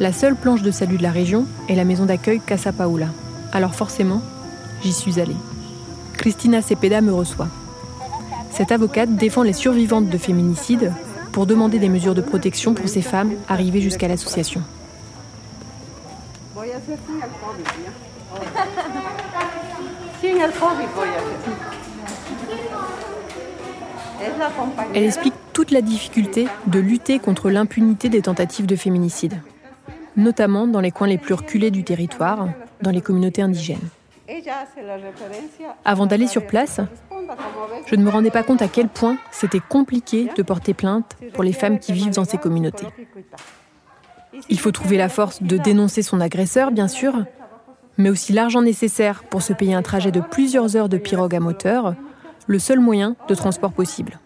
la 0.00 0.12
seule 0.12 0.34
planche 0.34 0.62
de 0.62 0.70
salut 0.70 0.96
de 0.96 1.02
la 1.02 1.12
région 1.12 1.46
est 1.68 1.76
la 1.76 1.84
maison 1.84 2.06
d'accueil 2.06 2.40
Casa 2.44 2.72
Paula. 2.72 3.08
Alors 3.52 3.74
forcément, 3.74 4.22
j'y 4.82 4.92
suis 4.92 5.20
allée. 5.20 5.36
Cristina 6.14 6.62
Cepeda 6.62 7.00
me 7.00 7.12
reçoit. 7.12 7.48
Cette 8.50 8.72
avocate 8.72 9.14
défend 9.14 9.42
les 9.42 9.52
survivantes 9.52 10.08
de 10.08 10.18
féminicides 10.18 10.92
pour 11.38 11.46
demander 11.46 11.78
des 11.78 11.88
mesures 11.88 12.16
de 12.16 12.20
protection 12.20 12.74
pour 12.74 12.88
ces 12.88 13.00
femmes 13.00 13.34
arrivées 13.46 13.80
jusqu'à 13.80 14.08
l'association. 14.08 14.60
Elle 24.92 25.04
explique 25.04 25.34
toute 25.52 25.70
la 25.70 25.80
difficulté 25.80 26.48
de 26.66 26.80
lutter 26.80 27.20
contre 27.20 27.50
l'impunité 27.50 28.08
des 28.08 28.22
tentatives 28.22 28.66
de 28.66 28.74
féminicide, 28.74 29.40
notamment 30.16 30.66
dans 30.66 30.80
les 30.80 30.90
coins 30.90 31.06
les 31.06 31.18
plus 31.18 31.34
reculés 31.34 31.70
du 31.70 31.84
territoire, 31.84 32.48
dans 32.82 32.90
les 32.90 33.00
communautés 33.00 33.42
indigènes. 33.42 33.88
Avant 35.84 36.06
d'aller 36.06 36.26
sur 36.26 36.44
place, 36.48 36.80
je 37.86 37.94
ne 37.96 38.02
me 38.02 38.10
rendais 38.10 38.30
pas 38.30 38.42
compte 38.42 38.62
à 38.62 38.68
quel 38.68 38.88
point 38.88 39.16
c'était 39.30 39.60
compliqué 39.60 40.28
de 40.36 40.42
porter 40.42 40.74
plainte 40.74 41.16
pour 41.34 41.44
les 41.44 41.52
femmes 41.52 41.78
qui 41.78 41.92
vivent 41.92 42.14
dans 42.14 42.24
ces 42.24 42.38
communautés. 42.38 42.86
Il 44.48 44.58
faut 44.58 44.72
trouver 44.72 44.96
la 44.96 45.08
force 45.08 45.42
de 45.42 45.56
dénoncer 45.56 46.02
son 46.02 46.20
agresseur, 46.20 46.70
bien 46.70 46.88
sûr, 46.88 47.24
mais 47.96 48.10
aussi 48.10 48.32
l'argent 48.32 48.62
nécessaire 48.62 49.24
pour 49.24 49.42
se 49.42 49.52
payer 49.52 49.74
un 49.74 49.82
trajet 49.82 50.12
de 50.12 50.20
plusieurs 50.20 50.76
heures 50.76 50.88
de 50.88 50.98
pirogue 50.98 51.34
à 51.34 51.40
moteur, 51.40 51.94
le 52.46 52.58
seul 52.58 52.78
moyen 52.78 53.16
de 53.28 53.34
transport 53.34 53.72
possible. 53.72 54.20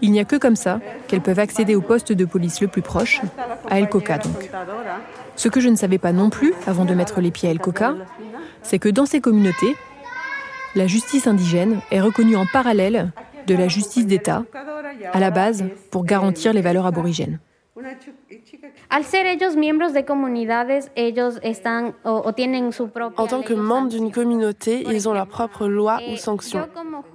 Il 0.00 0.12
n'y 0.12 0.20
a 0.20 0.24
que 0.24 0.36
comme 0.36 0.56
ça 0.56 0.80
qu'elles 1.08 1.22
peuvent 1.22 1.38
accéder 1.38 1.74
au 1.74 1.80
poste 1.80 2.12
de 2.12 2.24
police 2.24 2.60
le 2.60 2.68
plus 2.68 2.82
proche, 2.82 3.20
à 3.70 3.78
El 3.78 3.88
Coca 3.88 4.18
donc. 4.18 4.50
Ce 5.36 5.48
que 5.48 5.60
je 5.60 5.68
ne 5.68 5.76
savais 5.76 5.98
pas 5.98 6.12
non 6.12 6.30
plus 6.30 6.52
avant 6.66 6.84
de 6.84 6.94
mettre 6.94 7.20
les 7.20 7.30
pieds 7.30 7.48
à 7.48 7.52
El 7.52 7.58
Coca, 7.58 7.94
c'est 8.62 8.78
que 8.78 8.88
dans 8.88 9.06
ces 9.06 9.20
communautés, 9.20 9.76
la 10.74 10.86
justice 10.86 11.26
indigène 11.26 11.80
est 11.90 12.00
reconnue 12.00 12.36
en 12.36 12.46
parallèle 12.46 13.12
de 13.46 13.54
la 13.54 13.68
justice 13.68 14.06
d'État, 14.06 14.44
à 15.12 15.20
la 15.20 15.30
base 15.30 15.64
pour 15.90 16.04
garantir 16.04 16.52
les 16.52 16.62
valeurs 16.62 16.86
aborigènes. 16.86 17.38
En 23.16 23.26
tant 23.26 23.42
que 23.42 23.54
membres 23.54 23.88
d'une 23.88 24.12
communauté, 24.12 24.84
ils 24.88 25.08
ont 25.08 25.12
leurs 25.12 25.26
propres 25.26 25.66
lois 25.66 25.98
ou 26.12 26.16
sanctions. 26.16 26.68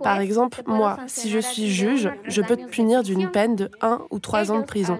Par 0.03 0.19
exemple, 0.19 0.61
moi, 0.65 0.97
si 1.07 1.29
je 1.29 1.39
suis 1.39 1.69
juge, 1.69 2.11
je 2.25 2.41
peux 2.41 2.57
te 2.57 2.65
punir 2.65 3.01
d'une 3.01 3.31
peine 3.31 3.55
de 3.55 3.71
1 3.81 4.01
ou 4.09 4.19
3 4.19 4.51
ans 4.51 4.59
de 4.59 4.65
prison. 4.65 4.99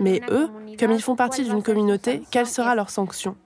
Mais 0.00 0.22
eux, 0.30 0.48
comme 0.78 0.92
ils 0.92 1.02
font 1.02 1.16
partie 1.16 1.44
d'une 1.44 1.62
communauté, 1.62 2.22
quelle 2.30 2.46
sera 2.46 2.74
leur 2.74 2.88
sanction? 2.88 3.36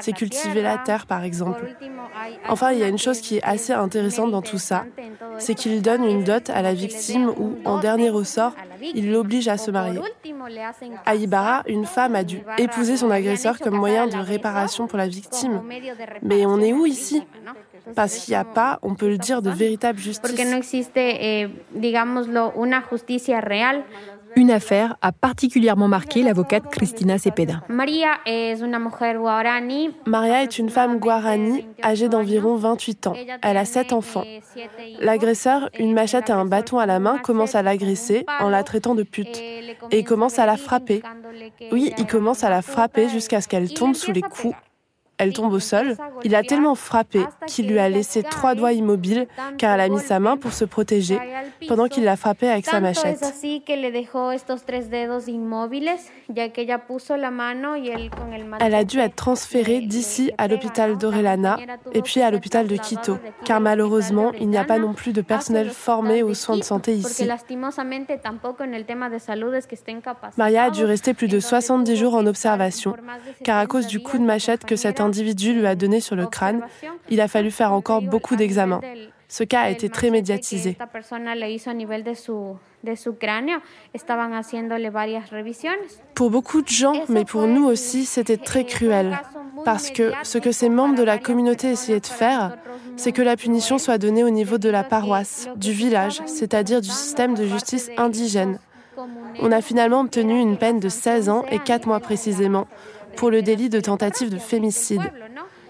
C'est 0.00 0.12
cultiver 0.12 0.62
la 0.62 0.78
terre, 0.78 1.06
par 1.06 1.22
exemple. 1.22 1.76
Enfin, 2.48 2.72
il 2.72 2.80
y 2.80 2.82
a 2.82 2.88
une 2.88 2.98
chose 2.98 3.20
qui 3.20 3.36
est 3.36 3.44
assez 3.44 3.72
intéressante 3.72 4.32
dans 4.32 4.42
tout 4.42 4.58
ça, 4.58 4.84
c'est 5.38 5.54
qu'ils 5.54 5.80
donnent 5.80 6.04
une 6.04 6.24
dot 6.24 6.50
à 6.50 6.60
la 6.62 6.74
victime 6.74 7.28
ou, 7.28 7.54
en 7.64 7.78
dernier 7.78 8.10
ressort, 8.10 8.54
ils 8.82 9.12
l'obligent 9.12 9.48
à 9.48 9.58
se 9.58 9.70
marier. 9.70 10.00
À 11.04 11.14
Ibarra, 11.14 11.62
une 11.66 11.86
femme 11.86 12.15
a 12.16 12.24
dû 12.24 12.42
épouser 12.58 12.96
son 12.96 13.10
agresseur 13.10 13.58
comme 13.58 13.76
moyen 13.76 14.06
de 14.06 14.16
réparation 14.16 14.86
pour 14.86 14.98
la 14.98 15.08
victime. 15.08 15.62
Mais 16.22 16.46
on 16.46 16.60
est 16.60 16.72
où 16.72 16.86
ici 16.86 17.22
parce 17.94 18.16
qu'il 18.16 18.32
n'y 18.32 18.36
a 18.36 18.44
pas, 18.44 18.78
on 18.82 18.94
peut 18.94 19.08
le 19.08 19.18
dire, 19.18 19.42
de 19.42 19.50
véritable 19.50 19.98
justice. 19.98 20.34
Une 24.36 24.50
affaire 24.50 24.96
a 25.00 25.12
particulièrement 25.12 25.88
marqué 25.88 26.22
l'avocate 26.22 26.70
Cristina 26.70 27.16
Cepeda. 27.16 27.62
Maria 27.70 28.10
est 28.26 28.58
une 30.58 30.68
femme 30.68 30.98
guarani 30.98 31.66
âgée 31.82 32.10
d'environ 32.10 32.56
28 32.56 33.06
ans. 33.06 33.14
Elle 33.42 33.56
a 33.56 33.64
sept 33.64 33.94
enfants. 33.94 34.24
L'agresseur, 35.00 35.70
une 35.78 35.94
machette 35.94 36.28
et 36.28 36.32
un 36.32 36.44
bâton 36.44 36.78
à 36.78 36.84
la 36.84 36.98
main, 36.98 37.16
commence 37.16 37.54
à 37.54 37.62
l'agresser 37.62 38.26
en 38.38 38.50
la 38.50 38.62
traitant 38.62 38.94
de 38.94 39.04
pute 39.04 39.42
et 39.90 40.04
commence 40.04 40.38
à 40.38 40.44
la 40.44 40.58
frapper. 40.58 41.00
Oui, 41.72 41.94
il 41.96 42.06
commence 42.06 42.44
à 42.44 42.50
la 42.50 42.60
frapper 42.60 43.08
jusqu'à 43.08 43.40
ce 43.40 43.48
qu'elle 43.48 43.72
tombe 43.72 43.94
sous 43.94 44.12
les 44.12 44.20
coups 44.20 44.54
elle 45.18 45.32
tombe 45.32 45.52
au 45.52 45.60
sol. 45.60 45.96
Il 46.24 46.34
a 46.34 46.42
tellement 46.42 46.74
frappé 46.74 47.20
qu'il 47.46 47.68
lui 47.68 47.78
a 47.78 47.88
laissé 47.88 48.22
trois 48.22 48.54
doigts 48.54 48.72
immobiles 48.72 49.26
car 49.58 49.74
elle 49.74 49.80
a 49.80 49.88
mis 49.88 50.00
sa 50.00 50.20
main 50.20 50.36
pour 50.36 50.52
se 50.52 50.64
protéger 50.64 51.18
pendant 51.68 51.88
qu'il 51.88 52.04
l'a 52.04 52.16
frappé 52.16 52.48
avec 52.48 52.66
sa 52.66 52.80
machette. 52.80 53.24
Elle 58.60 58.74
a 58.74 58.84
dû 58.84 58.98
être 58.98 59.14
transférée 59.14 59.80
d'ici 59.80 60.32
à 60.38 60.48
l'hôpital 60.48 60.98
d'Orellana 60.98 61.56
et 61.92 62.02
puis 62.02 62.20
à 62.20 62.30
l'hôpital 62.30 62.66
de 62.66 62.76
Quito 62.76 63.18
car 63.44 63.60
malheureusement 63.60 64.32
il 64.38 64.48
n'y 64.48 64.58
a 64.58 64.64
pas 64.64 64.78
non 64.78 64.92
plus 64.92 65.12
de 65.12 65.22
personnel 65.22 65.70
formé 65.70 66.22
aux 66.22 66.34
soins 66.34 66.58
de 66.58 66.64
santé 66.64 66.94
ici. 66.94 67.28
Maria 70.36 70.64
a 70.64 70.70
dû 70.70 70.84
rester 70.84 71.14
plus 71.14 71.28
de 71.28 71.40
70 71.40 71.96
jours 71.96 72.14
en 72.14 72.26
observation 72.26 72.94
car 73.44 73.58
à 73.58 73.66
cause 73.66 73.86
du 73.86 74.00
coup 74.00 74.18
de 74.18 74.24
machette 74.24 74.64
que 74.64 74.76
cette 74.76 75.00
individu 75.06 75.54
lui 75.54 75.66
a 75.66 75.74
donné 75.74 76.00
sur 76.00 76.16
le 76.16 76.26
crâne, 76.26 76.60
il 77.08 77.20
a 77.20 77.28
fallu 77.28 77.50
faire 77.50 77.72
encore 77.72 78.02
beaucoup 78.02 78.36
d'examens. 78.36 78.80
Ce 79.28 79.42
cas 79.42 79.62
a 79.62 79.70
été 79.70 79.88
très 79.88 80.10
médiatisé. 80.10 80.76
Pour 86.14 86.30
beaucoup 86.30 86.62
de 86.62 86.68
gens, 86.68 86.94
mais 87.08 87.24
pour 87.24 87.46
nous 87.48 87.64
aussi, 87.64 88.04
c'était 88.04 88.36
très 88.36 88.64
cruel. 88.64 89.18
Parce 89.64 89.90
que 89.90 90.12
ce 90.22 90.38
que 90.38 90.52
ces 90.52 90.68
membres 90.68 90.94
de 90.94 91.02
la 91.02 91.18
communauté 91.18 91.70
essayaient 91.70 91.98
de 91.98 92.06
faire, 92.06 92.56
c'est 92.96 93.10
que 93.10 93.22
la 93.22 93.36
punition 93.36 93.78
soit 93.78 93.98
donnée 93.98 94.22
au 94.22 94.30
niveau 94.30 94.58
de 94.58 94.68
la 94.68 94.84
paroisse, 94.84 95.48
du 95.56 95.72
village, 95.72 96.22
c'est-à-dire 96.26 96.80
du 96.80 96.90
système 96.90 97.34
de 97.34 97.46
justice 97.46 97.90
indigène. 97.96 98.60
On 99.42 99.52
a 99.52 99.60
finalement 99.60 100.00
obtenu 100.00 100.40
une 100.40 100.56
peine 100.56 100.80
de 100.80 100.88
16 100.88 101.28
ans 101.28 101.44
et 101.50 101.58
4 101.58 101.86
mois 101.86 102.00
précisément, 102.00 102.66
pour 103.16 103.30
le 103.30 103.42
délit 103.42 103.68
de 103.68 103.80
tentative 103.80 104.30
de 104.30 104.38
fémicide. 104.38 105.02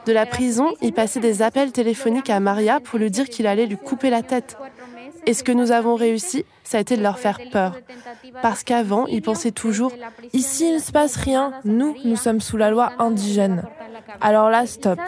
De 0.06 0.12
la 0.12 0.26
prison, 0.26 0.74
il 0.82 0.92
passait 0.92 1.20
des 1.20 1.42
appels 1.42 1.72
téléphoniques 1.72 2.30
à 2.30 2.40
Maria 2.40 2.80
pour 2.80 2.98
lui 2.98 3.10
dire 3.10 3.28
qu'il 3.28 3.46
allait 3.46 3.66
lui 3.66 3.76
couper 3.76 4.10
la 4.10 4.22
tête. 4.22 4.56
Et 5.26 5.34
ce 5.34 5.42
que 5.42 5.50
nous 5.50 5.72
avons 5.72 5.96
réussi, 5.96 6.44
ça 6.62 6.78
a 6.78 6.80
été 6.80 6.96
de 6.96 7.02
leur 7.02 7.18
faire 7.18 7.40
peur. 7.50 7.76
Parce 8.42 8.62
qu'avant, 8.62 9.06
ils 9.06 9.22
pensaient 9.22 9.50
toujours 9.50 9.92
Ici, 10.32 10.68
il 10.68 10.74
ne 10.74 10.78
se 10.78 10.92
passe 10.92 11.16
rien. 11.16 11.52
Nous, 11.64 11.96
nous 12.04 12.16
sommes 12.16 12.40
sous 12.40 12.56
la 12.56 12.70
loi 12.70 12.92
indigène. 13.00 13.64
Alors 14.20 14.50
là, 14.50 14.66
stop. 14.66 15.00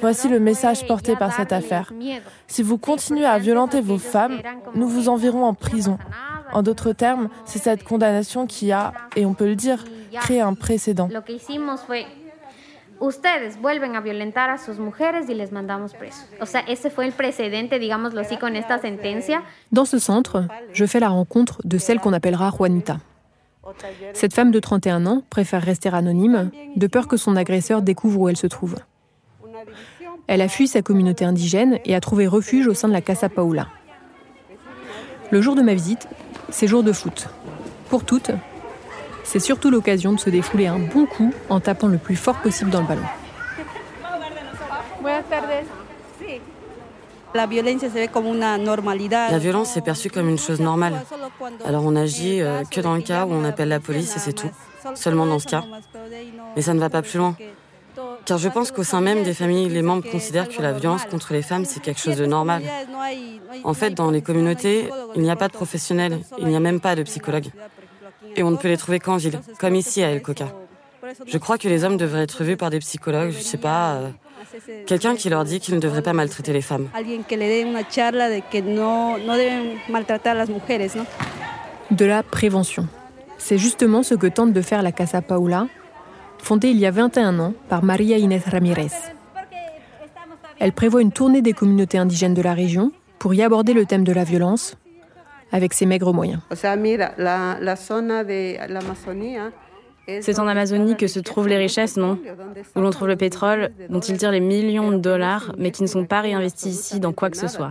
Voici 0.00 0.28
le 0.28 0.40
message 0.40 0.86
porté 0.86 1.16
par 1.16 1.34
cette 1.34 1.52
affaire. 1.52 1.92
Si 2.46 2.62
vous 2.62 2.78
continuez 2.78 3.26
à 3.26 3.38
violenter 3.38 3.82
vos 3.82 3.98
femmes, 3.98 4.40
nous 4.74 4.88
vous 4.88 5.10
enverrons 5.10 5.44
en 5.44 5.54
prison. 5.54 5.98
En 6.52 6.62
d'autres 6.62 6.92
termes, 6.92 7.28
c'est 7.44 7.58
cette 7.58 7.84
condamnation 7.84 8.46
qui 8.46 8.72
a, 8.72 8.92
et 9.16 9.26
on 9.26 9.34
peut 9.34 9.46
le 9.46 9.56
dire, 9.56 9.84
créé 10.12 10.40
un 10.40 10.54
précédent. 10.54 11.08
ustedes 13.00 13.56
vuelven 13.60 13.96
a 13.96 14.00
violentar 14.00 14.50
a 14.50 14.58
sus 14.58 14.78
mujeres 14.78 15.28
y 15.28 15.34
les 15.34 15.52
mandamos 15.52 15.94
presos. 15.94 16.26
O 16.40 16.46
sea, 16.46 16.60
ese 16.68 16.90
fue 16.90 17.06
el 17.06 17.12
precedente, 17.12 17.78
digámoslo 17.78 18.20
así, 18.20 18.36
con 18.36 18.56
esta 18.56 18.78
sentencia. 18.78 19.42
Dans 19.72 19.86
ce 19.86 19.98
centre, 19.98 20.46
je 20.72 20.86
fais 20.86 21.00
la 21.00 21.08
rencontre 21.08 21.60
de 21.64 21.78
celle 21.78 21.98
qu'on 21.98 22.12
appellera 22.12 22.50
Juanita. 22.50 22.98
Cette 24.12 24.34
femme 24.34 24.50
de 24.50 24.60
31 24.60 25.06
ans 25.06 25.22
préfère 25.30 25.62
rester 25.62 25.88
anonyme, 25.88 26.50
de 26.76 26.86
peur 26.86 27.08
que 27.08 27.16
son 27.16 27.36
agresseur 27.36 27.82
découvre 27.82 28.20
où 28.20 28.28
elle 28.28 28.36
se 28.36 28.46
trouve. 28.46 28.76
Elle 30.26 30.40
a 30.40 30.48
fui 30.48 30.68
sa 30.68 30.82
communauté 30.82 31.24
indigène 31.24 31.78
et 31.84 31.94
a 31.94 32.00
trouvé 32.00 32.26
refuge 32.26 32.66
au 32.66 32.74
sein 32.74 32.88
de 32.88 32.92
la 32.92 33.00
Casa 33.00 33.28
Paula. 33.28 33.68
Le 35.30 35.40
jour 35.40 35.54
de 35.54 35.62
ma 35.62 35.74
visite, 35.74 36.08
c'est 36.50 36.66
jour 36.66 36.82
de 36.82 36.92
foot. 36.92 37.28
Pour 37.88 38.04
toutes, 38.04 38.30
c'est 39.24 39.40
surtout 39.40 39.70
l'occasion 39.70 40.12
de 40.12 40.20
se 40.20 40.30
défouler 40.30 40.66
un 40.66 40.78
bon 40.78 41.06
coup 41.06 41.32
en 41.48 41.60
tapant 41.60 41.88
le 41.88 41.98
plus 41.98 42.16
fort 42.16 42.40
possible 42.40 42.70
dans 42.70 42.80
le 42.80 42.86
ballon. 42.86 43.02
La 47.32 47.46
violence 49.38 49.76
est 49.76 49.82
perçue 49.82 50.10
comme 50.10 50.28
une 50.28 50.38
chose 50.38 50.60
normale. 50.60 50.94
Alors 51.64 51.84
on 51.84 51.94
agit 51.94 52.42
euh, 52.42 52.64
que 52.64 52.80
dans 52.80 52.94
le 52.94 53.02
cas 53.02 53.24
où 53.24 53.32
on 53.32 53.44
appelle 53.44 53.68
la 53.68 53.80
police 53.80 54.16
et 54.16 54.18
c'est 54.18 54.32
tout. 54.32 54.50
Seulement 54.94 55.26
dans 55.26 55.38
ce 55.38 55.46
cas. 55.46 55.62
Mais 56.56 56.62
ça 56.62 56.74
ne 56.74 56.80
va 56.80 56.90
pas 56.90 57.02
plus 57.02 57.18
loin. 57.18 57.36
Car 58.24 58.38
je 58.38 58.48
pense 58.48 58.70
qu'au 58.70 58.84
sein 58.84 59.00
même 59.00 59.22
des 59.22 59.34
familles, 59.34 59.68
les 59.68 59.82
membres 59.82 60.08
considèrent 60.10 60.48
que 60.48 60.62
la 60.62 60.72
violence 60.72 61.04
contre 61.06 61.32
les 61.32 61.42
femmes, 61.42 61.64
c'est 61.64 61.80
quelque 61.80 62.00
chose 62.00 62.16
de 62.16 62.26
normal. 62.26 62.62
En 63.64 63.74
fait, 63.74 63.90
dans 63.90 64.10
les 64.10 64.22
communautés, 64.22 64.88
il 65.16 65.22
n'y 65.22 65.30
a 65.30 65.36
pas 65.36 65.48
de 65.48 65.52
professionnels, 65.52 66.20
il 66.38 66.46
n'y 66.46 66.56
a 66.56 66.60
même 66.60 66.80
pas 66.80 66.94
de 66.94 67.02
psychologues 67.02 67.50
et 68.36 68.42
on 68.42 68.50
ne 68.50 68.56
peut 68.56 68.68
les 68.68 68.76
trouver 68.76 68.98
qu'en 68.98 69.16
ville, 69.16 69.40
comme 69.58 69.74
ici 69.74 70.02
à 70.02 70.10
El 70.10 70.22
Coca. 70.22 70.48
Je 71.26 71.38
crois 71.38 71.58
que 71.58 71.68
les 71.68 71.84
hommes 71.84 71.96
devraient 71.96 72.22
être 72.22 72.44
vus 72.44 72.56
par 72.56 72.70
des 72.70 72.78
psychologues, 72.78 73.30
je 73.30 73.40
sais 73.40 73.56
pas, 73.56 73.94
euh, 73.94 74.10
quelqu'un 74.86 75.16
qui 75.16 75.28
leur 75.28 75.44
dit 75.44 75.58
qu'ils 75.58 75.74
ne 75.74 75.80
devraient 75.80 76.02
pas 76.02 76.12
maltraiter 76.12 76.52
les 76.52 76.62
femmes. 76.62 76.88
De 81.90 82.04
la 82.04 82.22
prévention. 82.22 82.86
C'est 83.38 83.58
justement 83.58 84.02
ce 84.02 84.14
que 84.14 84.26
tente 84.26 84.52
de 84.52 84.62
faire 84.62 84.82
la 84.82 84.92
Casa 84.92 85.22
Paula, 85.22 85.66
fondée 86.42 86.68
il 86.68 86.78
y 86.78 86.86
a 86.86 86.90
21 86.90 87.38
ans 87.38 87.54
par 87.68 87.82
Maria 87.82 88.18
Inés 88.18 88.42
Ramirez. 88.44 88.90
Elle 90.58 90.72
prévoit 90.72 91.00
une 91.00 91.12
tournée 91.12 91.42
des 91.42 91.52
communautés 91.52 91.98
indigènes 91.98 92.34
de 92.34 92.42
la 92.42 92.54
région 92.54 92.92
pour 93.18 93.34
y 93.34 93.42
aborder 93.42 93.72
le 93.72 93.86
thème 93.86 94.04
de 94.04 94.12
la 94.12 94.24
violence, 94.24 94.76
avec 95.52 95.74
ses 95.74 95.86
maigres 95.86 96.12
moyens. 96.12 96.40
C'est 100.20 100.38
en 100.38 100.48
Amazonie 100.48 100.96
que 100.96 101.06
se 101.06 101.20
trouvent 101.20 101.48
les 101.48 101.56
richesses, 101.56 101.96
non? 101.96 102.18
Où 102.74 102.80
l'on 102.80 102.90
trouve 102.90 103.08
le 103.08 103.16
pétrole, 103.16 103.70
dont 103.88 104.00
ils 104.00 104.16
tirent 104.16 104.32
les 104.32 104.40
millions 104.40 104.90
de 104.90 104.96
dollars, 104.96 105.52
mais 105.56 105.70
qui 105.70 105.82
ne 105.82 105.88
sont 105.88 106.04
pas 106.04 106.20
réinvestis 106.20 106.70
ici 106.70 107.00
dans 107.00 107.12
quoi 107.12 107.30
que 107.30 107.36
ce 107.36 107.46
soit. 107.46 107.70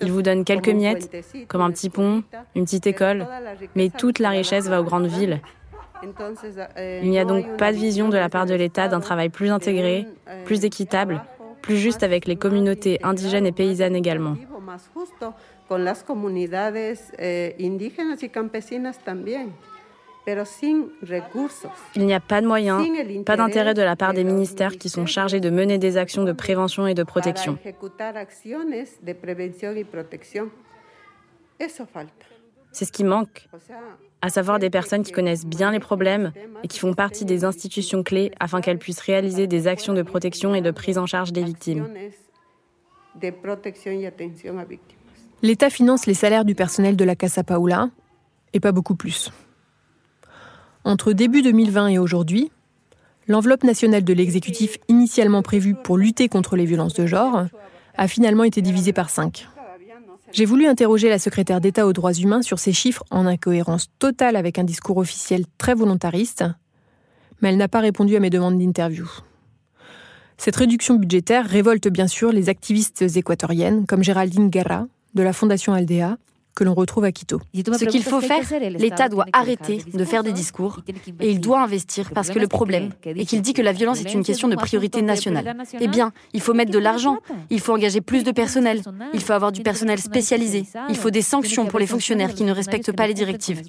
Ils 0.00 0.12
vous 0.12 0.22
donnent 0.22 0.44
quelques 0.44 0.68
miettes, 0.68 1.10
comme 1.48 1.62
un 1.62 1.70
petit 1.70 1.90
pont, 1.90 2.22
une 2.54 2.64
petite 2.64 2.86
école, 2.86 3.26
mais 3.74 3.88
toute 3.90 4.18
la 4.18 4.30
richesse 4.30 4.68
va 4.68 4.80
aux 4.80 4.84
grandes 4.84 5.06
villes. 5.06 5.40
Il 6.02 7.10
n'y 7.10 7.18
a 7.18 7.24
donc 7.24 7.56
pas 7.56 7.72
de 7.72 7.78
vision 7.78 8.08
de 8.08 8.16
la 8.16 8.28
part 8.28 8.46
de 8.46 8.54
l'État 8.54 8.88
d'un 8.88 9.00
travail 9.00 9.28
plus 9.28 9.50
intégré, 9.50 10.06
plus 10.44 10.64
équitable, 10.64 11.22
plus 11.62 11.76
juste 11.76 12.02
avec 12.02 12.26
les 12.26 12.36
communautés 12.36 12.98
indigènes 13.02 13.46
et 13.46 13.52
paysannes 13.52 13.96
également 13.96 14.36
eh. 14.38 14.46
Il 21.94 22.04
n'y 22.04 22.14
a 22.14 22.20
pas 22.20 22.40
de 22.40 22.46
moyens, 22.46 22.86
pas 23.24 23.36
d'intérêt 23.36 23.74
de 23.74 23.82
la 23.82 23.96
part 23.96 24.12
des 24.12 24.24
ministères 24.24 24.76
qui 24.76 24.88
sont 24.88 25.06
chargés 25.06 25.40
de 25.40 25.50
mener 25.50 25.78
des 25.78 25.96
actions 25.96 26.24
de 26.24 26.32
prévention 26.32 26.86
et 26.86 26.94
de 26.94 27.02
protection. 27.02 27.58
C'est 32.78 32.84
ce 32.84 32.92
qui 32.92 33.02
manque, 33.02 33.48
à 34.22 34.28
savoir 34.28 34.60
des 34.60 34.70
personnes 34.70 35.02
qui 35.02 35.10
connaissent 35.10 35.44
bien 35.44 35.72
les 35.72 35.80
problèmes 35.80 36.30
et 36.62 36.68
qui 36.68 36.78
font 36.78 36.94
partie 36.94 37.24
des 37.24 37.44
institutions 37.44 38.04
clés 38.04 38.30
afin 38.38 38.60
qu'elles 38.60 38.78
puissent 38.78 39.00
réaliser 39.00 39.48
des 39.48 39.66
actions 39.66 39.94
de 39.94 40.02
protection 40.02 40.54
et 40.54 40.60
de 40.60 40.70
prise 40.70 40.96
en 40.96 41.04
charge 41.04 41.32
des 41.32 41.42
victimes. 41.42 41.88
L'État 45.42 45.70
finance 45.70 46.06
les 46.06 46.14
salaires 46.14 46.44
du 46.44 46.54
personnel 46.54 46.94
de 46.94 47.02
la 47.02 47.16
Casa 47.16 47.42
Paula, 47.42 47.90
et 48.52 48.60
pas 48.60 48.70
beaucoup 48.70 48.94
plus. 48.94 49.32
Entre 50.84 51.12
début 51.12 51.42
2020 51.42 51.88
et 51.88 51.98
aujourd'hui, 51.98 52.52
l'enveloppe 53.26 53.64
nationale 53.64 54.04
de 54.04 54.12
l'exécutif 54.12 54.78
initialement 54.86 55.42
prévue 55.42 55.74
pour 55.74 55.98
lutter 55.98 56.28
contre 56.28 56.54
les 56.54 56.64
violences 56.64 56.94
de 56.94 57.06
genre 57.06 57.46
a 57.96 58.06
finalement 58.06 58.44
été 58.44 58.62
divisée 58.62 58.92
par 58.92 59.10
cinq. 59.10 59.48
J'ai 60.32 60.44
voulu 60.44 60.66
interroger 60.66 61.08
la 61.08 61.18
secrétaire 61.18 61.60
d'État 61.60 61.86
aux 61.86 61.92
droits 61.92 62.12
humains 62.12 62.42
sur 62.42 62.58
ces 62.58 62.72
chiffres 62.72 63.04
en 63.10 63.26
incohérence 63.26 63.88
totale 63.98 64.36
avec 64.36 64.58
un 64.58 64.64
discours 64.64 64.98
officiel 64.98 65.44
très 65.56 65.74
volontariste, 65.74 66.44
mais 67.40 67.48
elle 67.48 67.56
n'a 67.56 67.68
pas 67.68 67.80
répondu 67.80 68.14
à 68.14 68.20
mes 68.20 68.30
demandes 68.30 68.58
d'interview. 68.58 69.08
Cette 70.36 70.56
réduction 70.56 70.96
budgétaire 70.96 71.46
révolte 71.46 71.88
bien 71.88 72.06
sûr 72.06 72.30
les 72.30 72.48
activistes 72.48 73.02
équatoriennes 73.16 73.86
comme 73.86 74.04
Géraldine 74.04 74.50
Guerra 74.50 74.86
de 75.14 75.22
la 75.22 75.32
Fondation 75.32 75.72
Aldea 75.72 76.18
que 76.58 76.64
l'on 76.64 76.74
retrouve 76.74 77.04
à 77.04 77.12
Quito. 77.12 77.40
Ce 77.54 77.84
qu'il 77.84 78.02
faut 78.02 78.20
faire, 78.20 78.42
l'État 78.76 79.08
doit 79.08 79.26
arrêter 79.32 79.80
de 79.94 80.04
faire 80.04 80.24
des 80.24 80.32
discours 80.32 80.80
et 81.20 81.30
il 81.30 81.38
doit 81.38 81.62
investir 81.62 82.10
parce 82.12 82.30
que 82.30 82.40
le 82.40 82.48
problème 82.48 82.90
est 83.04 83.26
qu'il 83.26 83.42
dit 83.42 83.52
que 83.52 83.62
la 83.62 83.70
violence 83.70 84.00
est 84.00 84.12
une 84.12 84.24
question 84.24 84.48
de 84.48 84.56
priorité 84.56 85.00
nationale. 85.00 85.56
Eh 85.80 85.86
bien, 85.86 86.12
il 86.32 86.40
faut 86.40 86.54
mettre 86.54 86.72
de 86.72 86.78
l'argent, 86.80 87.18
il 87.50 87.60
faut 87.60 87.72
engager 87.74 88.00
plus 88.00 88.24
de 88.24 88.32
personnel, 88.32 88.82
il 89.14 89.20
faut 89.20 89.34
avoir 89.34 89.52
du 89.52 89.62
personnel 89.62 90.00
spécialisé, 90.00 90.66
il 90.88 90.96
faut 90.96 91.10
des 91.10 91.22
sanctions 91.22 91.66
pour 91.66 91.78
les 91.78 91.86
fonctionnaires 91.86 92.34
qui 92.34 92.42
ne 92.42 92.52
respectent 92.52 92.92
pas 92.92 93.06
les 93.06 93.14
directives. 93.14 93.62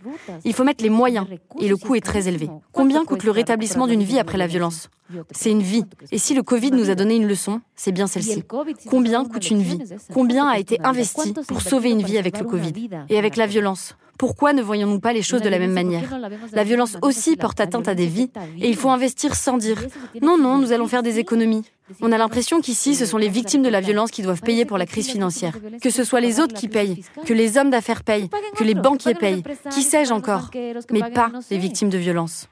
Il 0.44 0.56
faut 0.56 0.64
mettre 0.64 0.84
les 0.84 0.90
moyens 0.90 1.28
et 1.62 1.68
le 1.68 1.78
coût 1.78 1.94
est 1.94 2.02
très 2.02 2.28
élevé. 2.28 2.50
Combien 2.72 3.06
coûte 3.06 3.24
le 3.24 3.32
rétablissement 3.32 3.86
d'une 3.86 4.04
vie 4.04 4.18
après 4.18 4.40
la 4.40 4.48
violence 4.48 4.90
c'est 5.32 5.52
une 5.52 5.62
vie. 5.62 5.84
Et 6.12 6.18
si 6.18 6.34
le 6.34 6.44
Covid 6.44 6.72
nous 6.72 6.90
a 6.90 6.96
donné 6.96 7.16
une 7.16 7.28
leçon, 7.28 7.62
c'est 7.76 7.92
bien 7.92 8.08
celle-ci. 8.08 8.44
Combien 8.88 9.26
coûte 9.26 9.50
une 9.50 9.62
vie 9.62 9.80
Combien 10.14 10.48
a 10.48 10.60
été 10.60 10.80
investi 10.84 11.34
pour 11.48 11.62
sauver 11.62 11.90
une 11.90 12.04
vie 12.04 12.18
avec 12.18 12.40
le 12.40 12.46
Covid 12.46 12.79
Et 13.10 13.18
avec 13.18 13.36
la 13.36 13.48
violence 13.48 13.96
pourquoi 14.20 14.52
ne 14.52 14.62
voyons-nous 14.62 15.00
pas 15.00 15.14
les 15.14 15.22
choses 15.22 15.42
de 15.42 15.48
la 15.48 15.58
même 15.60 15.72
manière? 15.72 16.20
La 16.52 16.66
violence 16.66 16.98
aussi 17.02 17.38
porte 17.38 17.62
atteinte 17.62 17.88
à 17.88 17.96
des 17.96 18.06
vies 18.06 18.30
et 18.60 18.68
il 18.68 18.76
faut 18.76 18.90
investir 18.90 19.34
sans 19.34 19.58
dire 19.58 19.82
non, 20.22 20.38
non, 20.38 20.58
nous 20.58 20.74
allons 20.74 20.88
faire 20.88 21.04
des 21.04 21.20
économies. 21.20 21.64
On 22.02 22.12
a 22.12 22.18
l'impression 22.18 22.60
qu'ici, 22.60 22.96
ce 22.96 23.06
sont 23.06 23.18
les 23.18 23.30
victimes 23.30 23.64
de 23.64 23.70
la 23.70 23.80
violence 23.80 24.12
qui 24.12 24.22
doivent 24.22 24.42
payer 24.42 24.66
pour 24.66 24.78
la 24.78 24.86
crise 24.86 25.10
financière. 25.10 25.54
Que 25.82 25.90
ce 25.90 26.04
soit 26.04 26.20
les 26.20 26.42
autres 26.42 26.54
qui 26.54 26.68
payent, 26.68 27.02
que 27.26 27.34
les 27.34 27.58
hommes 27.58 27.70
d'affaires 27.70 28.04
payent, 28.04 28.30
que 28.58 28.64
les 28.66 28.76
banquiers 28.76 29.16
payent, 29.16 29.42
qui 29.72 29.84
sais-je 29.84 30.12
encore, 30.12 30.52
mais 30.92 31.10
pas 31.12 31.32
les 31.50 31.58
victimes 31.58 31.90
de 31.90 31.98
violence. 31.98 32.50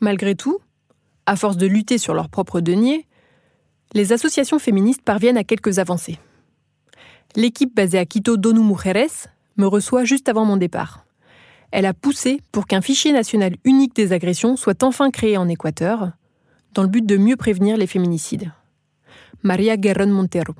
Malgré 0.00 0.34
tout, 0.34 0.58
à 1.26 1.36
force 1.36 1.56
de 1.56 1.66
lutter 1.66 1.98
sur 1.98 2.12
leurs 2.12 2.28
propres 2.28 2.60
deniers, 2.60 3.06
les 3.94 4.12
associations 4.12 4.58
féministes 4.58 5.02
parviennent 5.02 5.38
à 5.38 5.44
quelques 5.44 5.78
avancées. 5.78 6.18
L'équipe 7.34 7.74
basée 7.74 7.98
à 7.98 8.04
Quito 8.04 8.36
d'ONU 8.36 8.60
Mujeres 8.60 9.28
me 9.56 9.66
reçoit 9.66 10.04
juste 10.04 10.28
avant 10.28 10.44
mon 10.44 10.58
départ. 10.58 11.06
Elle 11.70 11.86
a 11.86 11.94
poussé 11.94 12.40
pour 12.52 12.66
qu'un 12.66 12.82
fichier 12.82 13.12
national 13.12 13.56
unique 13.64 13.96
des 13.96 14.12
agressions 14.12 14.56
soit 14.56 14.82
enfin 14.82 15.10
créé 15.10 15.38
en 15.38 15.48
Équateur, 15.48 16.12
dans 16.74 16.82
le 16.82 16.88
but 16.88 17.06
de 17.06 17.16
mieux 17.16 17.36
prévenir 17.36 17.78
les 17.78 17.86
féminicides. 17.86 18.52
Maria 19.42 19.76
Guerrón 19.76 20.08
Montero. 20.08 20.54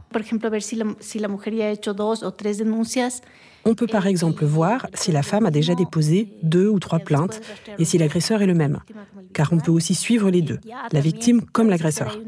On 3.65 3.75
peut 3.75 3.87
par 3.87 4.07
exemple 4.07 4.45
voir 4.45 4.87
si 4.95 5.13
la 5.13 5.23
femme 5.23 5.47
a 5.47 5.51
déjà 5.51 5.75
déposé 5.75 6.29
deux 6.43 6.69
ou 6.69 6.79
trois 6.79 6.99
plaintes 6.99 7.41
et 7.79 7.85
si 7.85 7.99
l'agresseur 7.99 8.43
est 8.43 8.47
le 8.47 8.55
même, 8.55 8.81
car 9.33 9.53
on 9.53 9.59
peut 9.59 9.71
aussi 9.71 9.95
suivre 9.95 10.31
les 10.31 10.43
deux, 10.43 10.59
la 10.93 11.01
victime 11.01 11.43
comme 11.43 11.71
l'agresseur. 11.71 12.19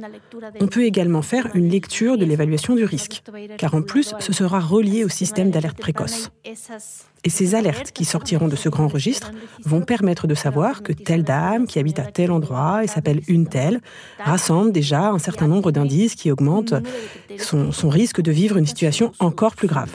On 0.60 0.66
peut 0.66 0.84
également 0.84 1.22
faire 1.22 1.48
une 1.54 1.68
lecture 1.68 2.18
de 2.18 2.24
l'évaluation 2.24 2.74
du 2.74 2.84
risque, 2.84 3.22
car 3.58 3.74
en 3.74 3.82
plus 3.82 4.14
ce 4.18 4.32
sera 4.32 4.60
relié 4.60 5.04
au 5.04 5.08
système 5.08 5.50
d'alerte 5.50 5.78
précoce. 5.78 6.30
Et 7.24 7.30
ces 7.30 7.54
alertes 7.54 7.92
qui 7.92 8.04
sortiront 8.04 8.48
de 8.48 8.56
ce 8.56 8.68
grand 8.68 8.86
registre 8.86 9.32
vont 9.64 9.80
permettre 9.80 10.26
de 10.26 10.34
savoir 10.34 10.82
que 10.82 10.92
telle 10.92 11.24
dame 11.24 11.66
qui 11.66 11.78
habite 11.78 11.98
à 11.98 12.04
tel 12.04 12.30
endroit 12.30 12.84
et 12.84 12.86
s'appelle 12.86 13.22
une 13.28 13.46
telle 13.46 13.80
rassemble 14.18 14.72
déjà 14.72 15.08
un 15.08 15.18
certain 15.18 15.48
nombre 15.48 15.72
d'indices 15.72 16.14
qui 16.14 16.30
augmentent 16.30 16.74
son, 17.38 17.88
risque 17.88 18.20
de 18.20 18.30
vivre 18.30 18.58
une 18.58 18.66
situation 18.66 19.12
encore 19.18 19.56
plus 19.56 19.68
grave. 19.68 19.90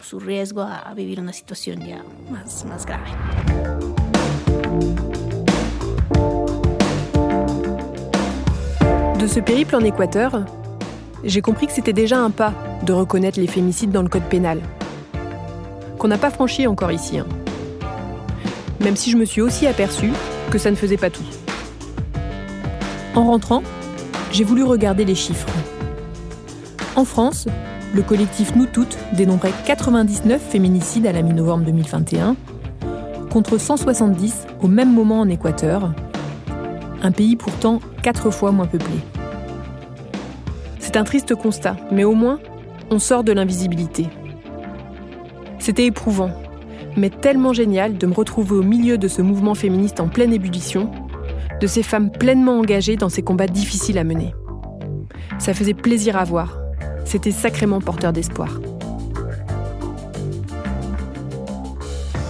De 9.19 9.27
ce 9.27 9.39
périple 9.39 9.75
en 9.75 9.81
Équateur, 9.81 10.45
j'ai 11.23 11.41
compris 11.41 11.67
que 11.67 11.73
c'était 11.73 11.93
déjà 11.93 12.17
un 12.17 12.31
pas 12.31 12.53
de 12.83 12.93
reconnaître 12.93 13.39
les 13.39 13.47
fémicides 13.47 13.91
dans 13.91 14.01
le 14.01 14.09
code 14.09 14.23
pénal 14.23 14.61
qu'on 15.99 16.07
n'a 16.07 16.17
pas 16.17 16.31
franchi 16.31 16.65
encore 16.65 16.91
ici. 16.91 17.19
Hein. 17.19 17.27
Même 18.79 18.95
si 18.95 19.11
je 19.11 19.17
me 19.17 19.25
suis 19.25 19.41
aussi 19.41 19.67
aperçu 19.67 20.11
que 20.49 20.57
ça 20.57 20.71
ne 20.71 20.75
faisait 20.75 20.97
pas 20.97 21.09
tout. 21.09 21.25
En 23.13 23.25
rentrant, 23.25 23.61
j'ai 24.31 24.45
voulu 24.45 24.63
regarder 24.63 25.03
les 25.03 25.15
chiffres. 25.15 25.49
En 26.95 27.03
France, 27.03 27.47
le 27.93 28.01
collectif 28.01 28.55
Nous 28.55 28.65
Toutes 28.65 28.97
dénombrait 29.13 29.53
99 29.65 30.41
féminicides 30.41 31.07
à 31.07 31.11
la 31.11 31.21
mi-novembre 31.21 31.65
2021, 31.65 32.35
contre 33.29 33.57
170 33.57 34.47
au 34.61 34.67
même 34.67 34.93
moment 34.93 35.19
en 35.21 35.29
Équateur, 35.29 35.93
un 37.01 37.11
pays 37.11 37.35
pourtant 37.35 37.79
quatre 38.03 38.31
fois 38.31 38.51
moins 38.51 38.67
peuplé. 38.67 38.95
C'est 40.79 40.97
un 40.97 41.03
triste 41.03 41.35
constat, 41.35 41.77
mais 41.91 42.03
au 42.03 42.13
moins, 42.13 42.39
on 42.91 42.99
sort 42.99 43.23
de 43.23 43.31
l'invisibilité. 43.31 44.07
C'était 45.59 45.85
éprouvant, 45.85 46.31
mais 46.97 47.09
tellement 47.09 47.53
génial 47.53 47.97
de 47.97 48.07
me 48.07 48.13
retrouver 48.13 48.55
au 48.55 48.63
milieu 48.63 48.97
de 48.97 49.07
ce 49.07 49.21
mouvement 49.21 49.55
féministe 49.55 49.99
en 49.99 50.07
pleine 50.07 50.33
ébullition, 50.33 50.91
de 51.59 51.67
ces 51.67 51.83
femmes 51.83 52.11
pleinement 52.11 52.57
engagées 52.57 52.95
dans 52.95 53.09
ces 53.09 53.21
combats 53.21 53.47
difficiles 53.47 53.97
à 53.97 54.03
mener. 54.03 54.33
Ça 55.37 55.53
faisait 55.53 55.73
plaisir 55.73 56.17
à 56.17 56.23
voir. 56.23 56.58
C'était 57.09 57.31
sacrément 57.31 57.81
porteur 57.81 58.13
d'espoir. 58.13 58.59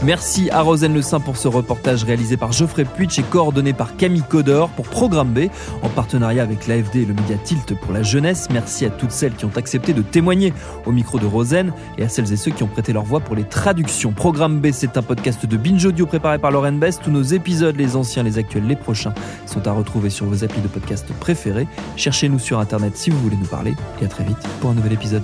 Merci 0.01 0.49
à 0.49 0.61
Rosane 0.61 0.93
Le 0.93 1.01
Saint 1.01 1.19
pour 1.19 1.35
ce 1.35 1.49
reportage 1.49 2.05
réalisé 2.05 2.37
par 2.37 2.53
Geoffrey 2.53 2.85
Puitch 2.85 3.19
et 3.19 3.23
coordonné 3.23 3.73
par 3.73 3.97
Camille 3.97 4.23
Codor 4.23 4.69
pour 4.69 4.87
Programme 4.87 5.33
B 5.33 5.49
en 5.81 5.89
partenariat 5.89 6.41
avec 6.41 6.67
l'AFD 6.67 7.01
et 7.01 7.05
le 7.05 7.13
média 7.13 7.35
Tilt 7.43 7.77
pour 7.77 7.91
la 7.91 8.01
jeunesse. 8.01 8.47
Merci 8.49 8.85
à 8.85 8.91
toutes 8.91 9.11
celles 9.11 9.33
qui 9.33 9.43
ont 9.43 9.51
accepté 9.57 9.91
de 9.91 10.01
témoigner 10.01 10.53
au 10.85 10.93
micro 10.93 11.19
de 11.19 11.25
Rosane 11.25 11.73
et 11.97 12.03
à 12.03 12.09
celles 12.09 12.31
et 12.31 12.37
ceux 12.37 12.51
qui 12.51 12.63
ont 12.63 12.67
prêté 12.67 12.93
leur 12.93 13.03
voix 13.03 13.19
pour 13.19 13.35
les 13.35 13.43
traductions. 13.43 14.13
Programme 14.13 14.61
B, 14.61 14.67
c'est 14.71 14.95
un 14.95 15.01
podcast 15.01 15.45
de 15.45 15.57
Binge 15.57 15.83
Audio 15.83 16.05
préparé 16.05 16.39
par 16.39 16.51
Lauren 16.51 16.71
Best. 16.71 17.01
Tous 17.03 17.11
nos 17.11 17.23
épisodes, 17.23 17.75
les 17.75 17.97
anciens, 17.97 18.23
les 18.23 18.37
actuels, 18.37 18.67
les 18.67 18.77
prochains, 18.77 19.13
sont 19.45 19.67
à 19.67 19.73
retrouver 19.73 20.09
sur 20.09 20.25
vos 20.27 20.45
applis 20.45 20.61
de 20.61 20.69
podcast 20.69 21.07
préférés. 21.19 21.67
Cherchez-nous 21.97 22.39
sur 22.39 22.59
Internet 22.59 22.95
si 22.95 23.09
vous 23.09 23.19
voulez 23.19 23.37
nous 23.37 23.47
parler 23.47 23.75
et 24.01 24.05
à 24.05 24.07
très 24.07 24.23
vite 24.23 24.37
pour 24.61 24.69
un 24.69 24.75
nouvel 24.75 24.93
épisode. 24.93 25.23